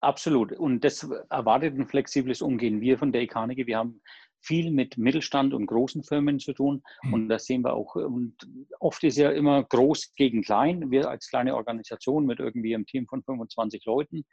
Absolut. 0.00 0.52
Und 0.52 0.84
das 0.84 1.08
erwartet 1.30 1.78
ein 1.78 1.86
flexibles 1.86 2.42
Umgehen. 2.42 2.80
Wir 2.80 2.98
von 2.98 3.12
der 3.12 3.22
Economy, 3.22 3.66
wir 3.66 3.78
haben 3.78 4.00
viel 4.40 4.70
mit 4.70 4.96
Mittelstand 4.96 5.54
und 5.54 5.66
großen 5.66 6.04
Firmen 6.04 6.38
zu 6.38 6.52
tun. 6.52 6.82
Mhm. 7.02 7.14
Und 7.14 7.28
das 7.28 7.46
sehen 7.46 7.62
wir 7.62 7.74
auch. 7.74 7.96
Und 7.96 8.34
oft 8.78 9.02
ist 9.04 9.16
ja 9.16 9.30
immer 9.30 9.64
groß 9.64 10.14
gegen 10.14 10.42
klein. 10.42 10.90
Wir 10.90 11.08
als 11.08 11.28
kleine 11.28 11.56
Organisation 11.56 12.26
mit 12.26 12.38
irgendwie 12.38 12.74
einem 12.74 12.86
Team 12.86 13.06
von 13.06 13.22
25 13.22 13.84
Leuten 13.86 14.24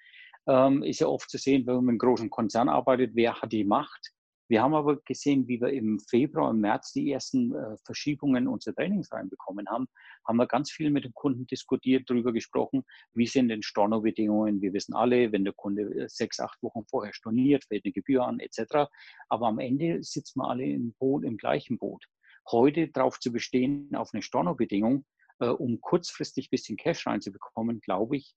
ähm, 0.47 0.83
ist 0.83 0.99
ja 0.99 1.07
oft 1.07 1.29
zu 1.29 1.37
sehen, 1.37 1.65
wenn 1.65 1.75
man 1.75 1.85
mit 1.85 1.91
einem 1.91 1.99
großen 1.99 2.29
Konzern 2.29 2.69
arbeitet, 2.69 3.11
wer 3.13 3.41
hat 3.41 3.51
die 3.51 3.63
Macht, 3.63 4.11
wir 4.53 4.61
haben 4.61 4.75
aber 4.75 4.97
gesehen, 4.97 5.47
wie 5.47 5.59
wir 5.59 5.69
im 5.69 5.99
Februar, 5.99 6.51
im 6.51 6.59
März 6.59 6.93
die 6.93 7.11
ersten 7.11 7.55
äh, 7.55 7.75
Verschiebungen 7.85 8.47
unserer 8.47 8.75
Trainings 8.75 9.11
reinbekommen 9.11 9.67
haben, 9.67 9.87
haben 10.27 10.37
wir 10.37 10.45
ganz 10.45 10.69
viel 10.69 10.91
mit 10.91 11.05
dem 11.05 11.13
Kunden 11.15 11.47
diskutiert, 11.47 12.07
darüber 12.07 12.31
gesprochen, 12.31 12.83
wie 13.15 13.25
sind 13.25 13.47
denn 13.47 13.63
Stornobedingungen. 13.63 14.61
Wir 14.61 14.71
wissen 14.73 14.93
alle, 14.93 15.31
wenn 15.31 15.43
der 15.43 15.53
Kunde 15.53 15.81
äh, 15.95 16.07
sechs, 16.07 16.39
acht 16.39 16.61
Wochen 16.61 16.85
vorher 16.85 17.15
storniert, 17.15 17.65
fällt 17.65 17.83
eine 17.83 17.93
Gebühr 17.93 18.23
an, 18.23 18.39
etc. 18.39 18.91
Aber 19.27 19.47
am 19.47 19.57
Ende 19.57 20.03
sitzen 20.03 20.39
wir 20.39 20.47
alle 20.47 20.65
im 20.65 20.93
Boot, 20.99 21.23
im 21.23 21.37
gleichen 21.37 21.79
Boot. 21.79 22.05
Heute 22.51 22.89
darauf 22.89 23.19
zu 23.19 23.31
bestehen, 23.31 23.95
auf 23.95 24.11
eine 24.13 24.21
Stornobedingung, 24.21 25.03
äh, 25.39 25.47
um 25.47 25.81
kurzfristig 25.81 26.45
ein 26.45 26.51
bisschen 26.51 26.77
Cash 26.77 27.07
reinzubekommen, 27.07 27.79
glaube 27.79 28.17
ich, 28.17 28.35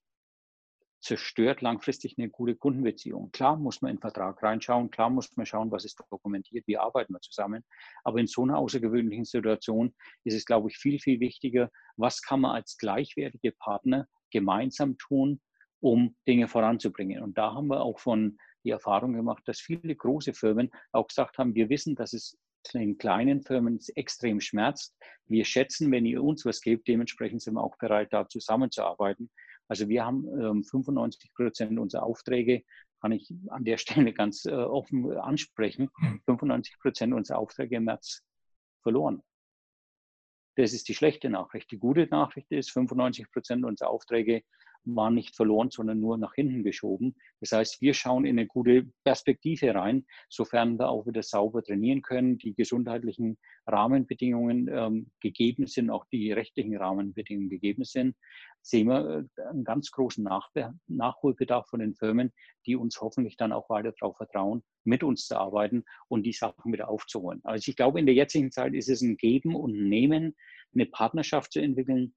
zerstört 1.07 1.63
langfristig 1.63 2.17
eine 2.19 2.29
gute 2.29 2.57
Kundenbeziehung. 2.57 3.31
Klar 3.31 3.57
muss 3.57 3.81
man 3.81 3.93
in 3.93 3.97
den 3.97 4.01
Vertrag 4.01 4.43
reinschauen, 4.43 4.91
klar 4.91 5.09
muss 5.09 5.37
man 5.37 5.47
schauen, 5.47 5.71
was 5.71 5.85
ist 5.85 6.03
dokumentiert, 6.11 6.67
wie 6.67 6.79
arbeiten 6.79 7.13
wir 7.13 7.21
zusammen. 7.21 7.65
Aber 8.03 8.19
in 8.19 8.27
so 8.27 8.43
einer 8.43 8.59
außergewöhnlichen 8.59 9.25
Situation 9.25 9.95
ist 10.25 10.35
es, 10.35 10.45
glaube 10.45 10.69
ich, 10.69 10.79
viel, 10.79 10.99
viel 10.99 11.21
wichtiger, 11.21 11.71
was 11.97 12.23
kann 12.23 12.41
man 12.41 12.57
als 12.57 12.77
gleichwertige 12.77 13.53
Partner 13.53 14.09
gemeinsam 14.33 14.99
tun, 14.99 15.41
um 15.79 16.17
Dinge 16.27 16.49
voranzubringen. 16.49 17.23
Und 17.23 17.39
da 17.39 17.55
haben 17.55 17.69
wir 17.69 17.83
auch 17.83 18.01
von 18.01 18.37
die 18.65 18.71
Erfahrung 18.71 19.13
gemacht, 19.13 19.45
dass 19.47 19.61
viele 19.61 19.95
große 19.95 20.35
Firmen 20.35 20.73
auch 20.91 21.07
gesagt 21.07 21.39
haben, 21.39 21.55
wir 21.55 21.69
wissen, 21.69 21.95
dass 21.95 22.15
es 22.15 22.37
in 22.75 22.99
kleinen 22.99 23.43
Firmen 23.43 23.79
extrem 23.95 24.41
schmerzt. 24.41 24.97
Wir 25.27 25.45
schätzen, 25.45 25.93
wenn 25.93 26.05
ihr 26.05 26.21
uns 26.21 26.45
was 26.45 26.61
gebt, 26.61 26.89
dementsprechend 26.89 27.43
sind 27.43 27.55
wir 27.55 27.63
auch 27.63 27.79
bereit, 27.79 28.13
da 28.13 28.29
zusammenzuarbeiten. 28.29 29.31
Also 29.69 29.89
wir 29.89 30.05
haben 30.05 30.27
ähm, 30.41 30.65
95 30.65 31.33
Prozent 31.35 31.79
unserer 31.79 32.05
Aufträge, 32.05 32.63
kann 33.01 33.13
ich 33.13 33.33
an 33.49 33.65
der 33.65 33.79
Stelle 33.79 34.13
ganz 34.13 34.45
äh, 34.45 34.53
offen 34.53 35.17
ansprechen, 35.19 35.91
95 36.27 36.75
hm. 36.75 36.81
Prozent 36.81 37.15
unserer 37.15 37.39
Aufträge 37.39 37.77
im 37.77 37.85
März 37.85 38.23
verloren. 38.83 39.23
Das 40.57 40.73
ist 40.73 40.89
die 40.89 40.95
schlechte 40.95 41.29
Nachricht. 41.29 41.71
Die 41.71 41.79
gute 41.79 42.07
Nachricht 42.07 42.51
ist, 42.51 42.71
95 42.71 43.31
Prozent 43.31 43.65
unserer 43.65 43.91
Aufträge 43.91 44.43
waren 44.87 45.15
nicht 45.15 45.35
verloren, 45.35 45.71
sondern 45.71 46.01
nur 46.01 46.17
nach 46.17 46.35
hinten 46.35 46.63
geschoben. 46.63 47.17
Das 47.41 47.53
heißt, 47.53 47.81
wir 47.81 47.93
schauen 47.93 48.25
in 48.25 48.39
eine 48.39 48.47
gute 48.47 48.87
Perspektive 49.05 49.75
rein, 49.75 50.07
sofern 50.29 50.79
wir 50.79 50.89
auch 50.89 51.07
wieder 51.07 51.23
sauber 51.23 51.63
trainieren 51.63 52.03
können, 52.03 52.39
die 52.39 52.55
gesundheitlichen 52.55 53.37
Rahmenbedingungen 53.67 54.69
ähm, 54.73 55.11
gegeben 55.21 55.67
sind, 55.67 55.91
auch 55.91 56.07
die 56.07 56.33
rechtlichen 56.33 56.77
Rahmenbedingungen 56.77 57.51
gegeben 57.51 57.85
sind, 57.85 58.17
sehen 58.63 58.89
wir 58.89 59.27
äh, 59.37 59.43
einen 59.49 59.65
ganz 59.65 59.91
großen 59.91 60.23
Nach 60.23 60.51
Nachholbedarf 60.87 61.69
von 61.69 61.81
den 61.81 61.95
Firmen, 61.95 62.33
die 62.65 62.77
uns 62.77 63.01
hoffentlich 63.01 63.37
dann 63.37 63.53
auch 63.53 63.69
weiter 63.69 63.93
darauf 63.93 64.17
vertrauen, 64.17 64.63
mit 64.85 65.03
uns 65.03 65.27
zu 65.27 65.37
arbeiten 65.37 65.85
und 66.09 66.25
die 66.25 66.33
Sachen 66.33 66.73
wieder 66.73 66.89
aufzuholen. 66.89 67.41
Also 67.43 67.69
ich 67.69 67.77
glaube, 67.77 67.99
in 67.99 68.07
der 68.07 68.15
jetzigen 68.15 68.53
Zeit 68.53 68.75
ist 68.75 68.89
es 68.89 69.03
ein 69.03 69.17
Geben 69.17 69.57
und 69.57 69.89
Nehmen, 69.89 70.37
eine 70.75 70.87
Partnerschaft 70.87 71.53
zu 71.53 71.61
entwickeln 71.61 72.15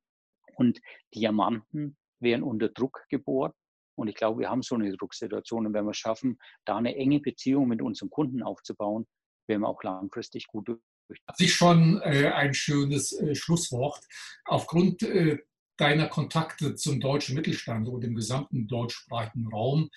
und 0.56 0.82
Diamanten 1.16 1.98
werden 2.20 2.44
unter 2.44 2.70
Druck 2.70 3.06
geboren. 3.10 3.54
Und 3.96 4.08
ich 4.08 4.16
glaube, 4.16 4.40
wir 4.40 4.50
haben 4.50 4.62
so 4.62 4.76
eine 4.76 4.96
Drucksituation. 4.96 5.68
Und 5.68 5.74
wenn 5.74 5.86
wir 5.86 5.92
es 5.92 5.98
schaffen, 5.98 6.40
da 6.66 6.78
eine 6.78 6.96
enge 6.96 7.20
Beziehung 7.20 7.68
mit 7.68 7.82
unserem 7.82 8.10
Kunden 8.10 8.42
aufzubauen, 8.44 9.06
werden 9.48 9.62
wir 9.62 9.68
auch 9.68 9.84
langfristig 9.84 10.48
gut 10.48 10.70
durch. 10.70 10.80
Das 11.28 11.40
ist 11.40 11.54
schon 11.54 12.00
äh, 12.02 12.28
ein 12.28 12.54
schönes 12.54 13.14
äh, 13.14 13.36
Schlusswort. 13.36 14.00
Aufgrund 14.46 15.02
äh, 15.04 15.40
deiner 15.76 16.08
Kontakte 16.08 16.76
zum 16.76 17.00
deutschen 17.00 17.36
Mittelstand 17.36 17.88
und 17.88 18.02
dem 18.02 18.16
gesamten 18.16 18.68
deutschsprachigen 18.68 19.48
Raum 19.48 19.90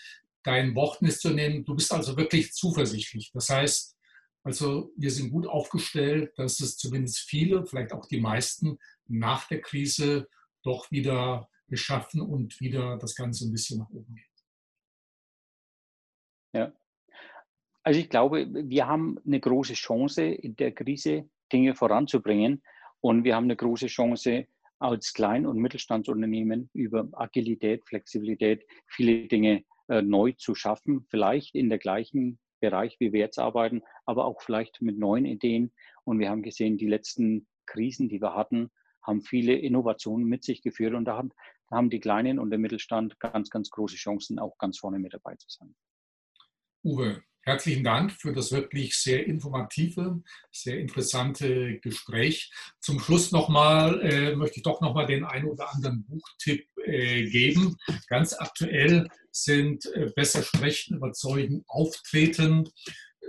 dein 0.42 0.74
Wortnis 0.74 1.20
zu 1.20 1.30
nehmen, 1.30 1.64
du 1.64 1.74
bist 1.74 1.92
also 1.92 2.16
wirklich 2.16 2.52
zuversichtlich. 2.52 3.30
Das 3.32 3.48
heißt, 3.48 3.96
also 4.44 4.92
wir 4.96 5.10
sind 5.10 5.30
gut 5.30 5.46
aufgestellt, 5.46 6.32
dass 6.36 6.60
es 6.60 6.76
zumindest 6.76 7.18
viele, 7.20 7.64
vielleicht 7.66 7.92
auch 7.92 8.06
die 8.06 8.20
meisten, 8.20 8.78
nach 9.06 9.46
der 9.48 9.60
Krise 9.60 10.28
doch 10.62 10.90
wieder 10.90 11.48
geschaffen 11.72 12.20
und 12.20 12.60
wieder 12.60 12.98
das 12.98 13.14
Ganze 13.14 13.46
ein 13.46 13.50
bisschen 13.50 13.78
nach 13.78 13.88
oben 13.88 14.14
geht. 14.14 14.26
Ja. 16.54 16.72
Also 17.82 17.98
ich 17.98 18.10
glaube, 18.10 18.46
wir 18.52 18.86
haben 18.86 19.18
eine 19.24 19.40
große 19.40 19.72
Chance 19.72 20.22
in 20.22 20.54
der 20.56 20.72
Krise, 20.72 21.30
Dinge 21.50 21.74
voranzubringen. 21.74 22.62
Und 23.00 23.24
wir 23.24 23.34
haben 23.34 23.44
eine 23.44 23.56
große 23.56 23.86
Chance, 23.86 24.46
als 24.78 25.14
Klein- 25.14 25.46
und 25.46 25.58
Mittelstandsunternehmen 25.58 26.68
über 26.74 27.08
Agilität, 27.12 27.86
Flexibilität 27.86 28.66
viele 28.86 29.28
Dinge 29.28 29.64
äh, 29.88 30.02
neu 30.02 30.32
zu 30.32 30.54
schaffen, 30.54 31.06
vielleicht 31.08 31.54
in 31.54 31.70
der 31.70 31.78
gleichen 31.78 32.38
Bereich, 32.60 32.96
wie 32.98 33.12
wir 33.12 33.20
jetzt 33.20 33.38
arbeiten, 33.38 33.82
aber 34.04 34.26
auch 34.26 34.42
vielleicht 34.42 34.82
mit 34.82 34.98
neuen 34.98 35.24
Ideen. 35.24 35.72
Und 36.04 36.18
wir 36.18 36.28
haben 36.28 36.42
gesehen, 36.42 36.76
die 36.76 36.88
letzten 36.88 37.46
Krisen, 37.64 38.10
die 38.10 38.20
wir 38.20 38.34
hatten, 38.34 38.70
haben 39.02 39.22
viele 39.22 39.54
Innovationen 39.54 40.26
mit 40.26 40.44
sich 40.44 40.62
geführt 40.62 40.94
und 40.94 41.04
da 41.04 41.16
haben, 41.16 41.32
haben 41.72 41.90
die 41.90 42.00
Kleinen 42.00 42.38
und 42.38 42.50
der 42.50 42.58
Mittelstand 42.58 43.18
ganz, 43.18 43.50
ganz 43.50 43.70
große 43.70 43.96
Chancen, 43.96 44.38
auch 44.38 44.58
ganz 44.58 44.78
vorne 44.78 44.98
mit 44.98 45.14
dabei 45.14 45.34
zu 45.36 45.48
sein. 45.48 45.74
Uwe, 46.84 47.22
herzlichen 47.42 47.84
Dank 47.84 48.12
für 48.12 48.32
das 48.32 48.52
wirklich 48.52 48.96
sehr 48.96 49.26
informative, 49.26 50.22
sehr 50.50 50.78
interessante 50.78 51.78
Gespräch. 51.80 52.52
Zum 52.80 53.00
Schluss 53.00 53.32
nochmal 53.32 54.00
äh, 54.02 54.36
möchte 54.36 54.56
ich 54.58 54.62
doch 54.62 54.80
nochmal 54.80 55.06
den 55.06 55.24
einen 55.24 55.46
oder 55.46 55.72
anderen 55.72 56.04
Buchtipp 56.04 56.66
äh, 56.84 57.28
geben. 57.30 57.76
Ganz 58.08 58.34
aktuell 58.34 59.08
sind 59.30 59.86
äh, 59.94 60.10
Besser 60.14 60.42
sprechen, 60.42 60.96
überzeugen, 60.96 61.64
auftreten, 61.68 62.68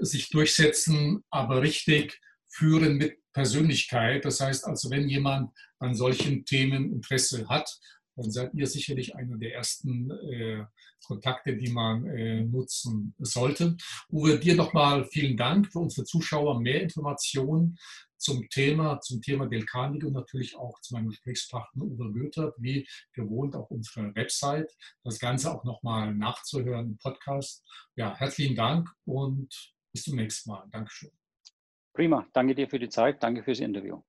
sich 0.01 0.29
durchsetzen, 0.29 1.23
aber 1.29 1.61
richtig 1.61 2.19
führen 2.49 2.97
mit 2.97 3.17
Persönlichkeit. 3.33 4.25
Das 4.25 4.39
heißt 4.39 4.65
also, 4.65 4.89
wenn 4.89 5.07
jemand 5.07 5.51
an 5.79 5.95
solchen 5.95 6.45
Themen 6.45 6.91
Interesse 6.91 7.47
hat, 7.49 7.79
dann 8.15 8.31
seid 8.31 8.53
ihr 8.53 8.67
sicherlich 8.67 9.15
einer 9.15 9.37
der 9.37 9.55
ersten 9.55 10.11
äh, 10.11 10.65
Kontakte, 11.05 11.55
die 11.55 11.71
man 11.71 12.05
äh, 12.07 12.43
nutzen 12.43 13.13
sollte. 13.19 13.75
Uwe, 14.09 14.39
dir 14.39 14.55
nochmal 14.55 15.05
vielen 15.05 15.37
Dank 15.37 15.71
für 15.71 15.79
unsere 15.79 16.05
Zuschauer. 16.05 16.59
Mehr 16.59 16.81
Informationen 16.81 17.77
zum 18.17 18.47
Thema, 18.49 19.01
zum 19.01 19.21
Thema 19.21 19.47
Delkanik 19.47 20.05
und 20.05 20.13
natürlich 20.13 20.55
auch 20.55 20.79
zu 20.79 20.93
meinem 20.93 21.09
Gesprächspartner 21.09 21.83
Uwe 21.83 22.11
Goethe, 22.11 22.53
wie 22.57 22.87
gewohnt 23.11 23.55
auf 23.55 23.69
unserer 23.69 24.15
Website. 24.15 24.71
Das 25.03 25.19
Ganze 25.19 25.53
auch 25.53 25.63
nochmal 25.65 26.13
nachzuhören 26.13 26.91
im 26.91 26.97
Podcast. 26.97 27.65
Ja, 27.95 28.15
herzlichen 28.15 28.55
Dank 28.55 28.89
und 29.05 29.73
bis 29.91 30.03
zum 30.03 30.15
nächsten 30.15 30.51
Mal. 30.51 30.65
Dankeschön. 30.71 31.11
Prima, 31.93 32.25
danke 32.33 32.55
dir 32.55 32.67
für 32.67 32.79
die 32.79 32.89
Zeit, 32.89 33.21
danke 33.21 33.43
fürs 33.43 33.59
Interview. 33.59 34.01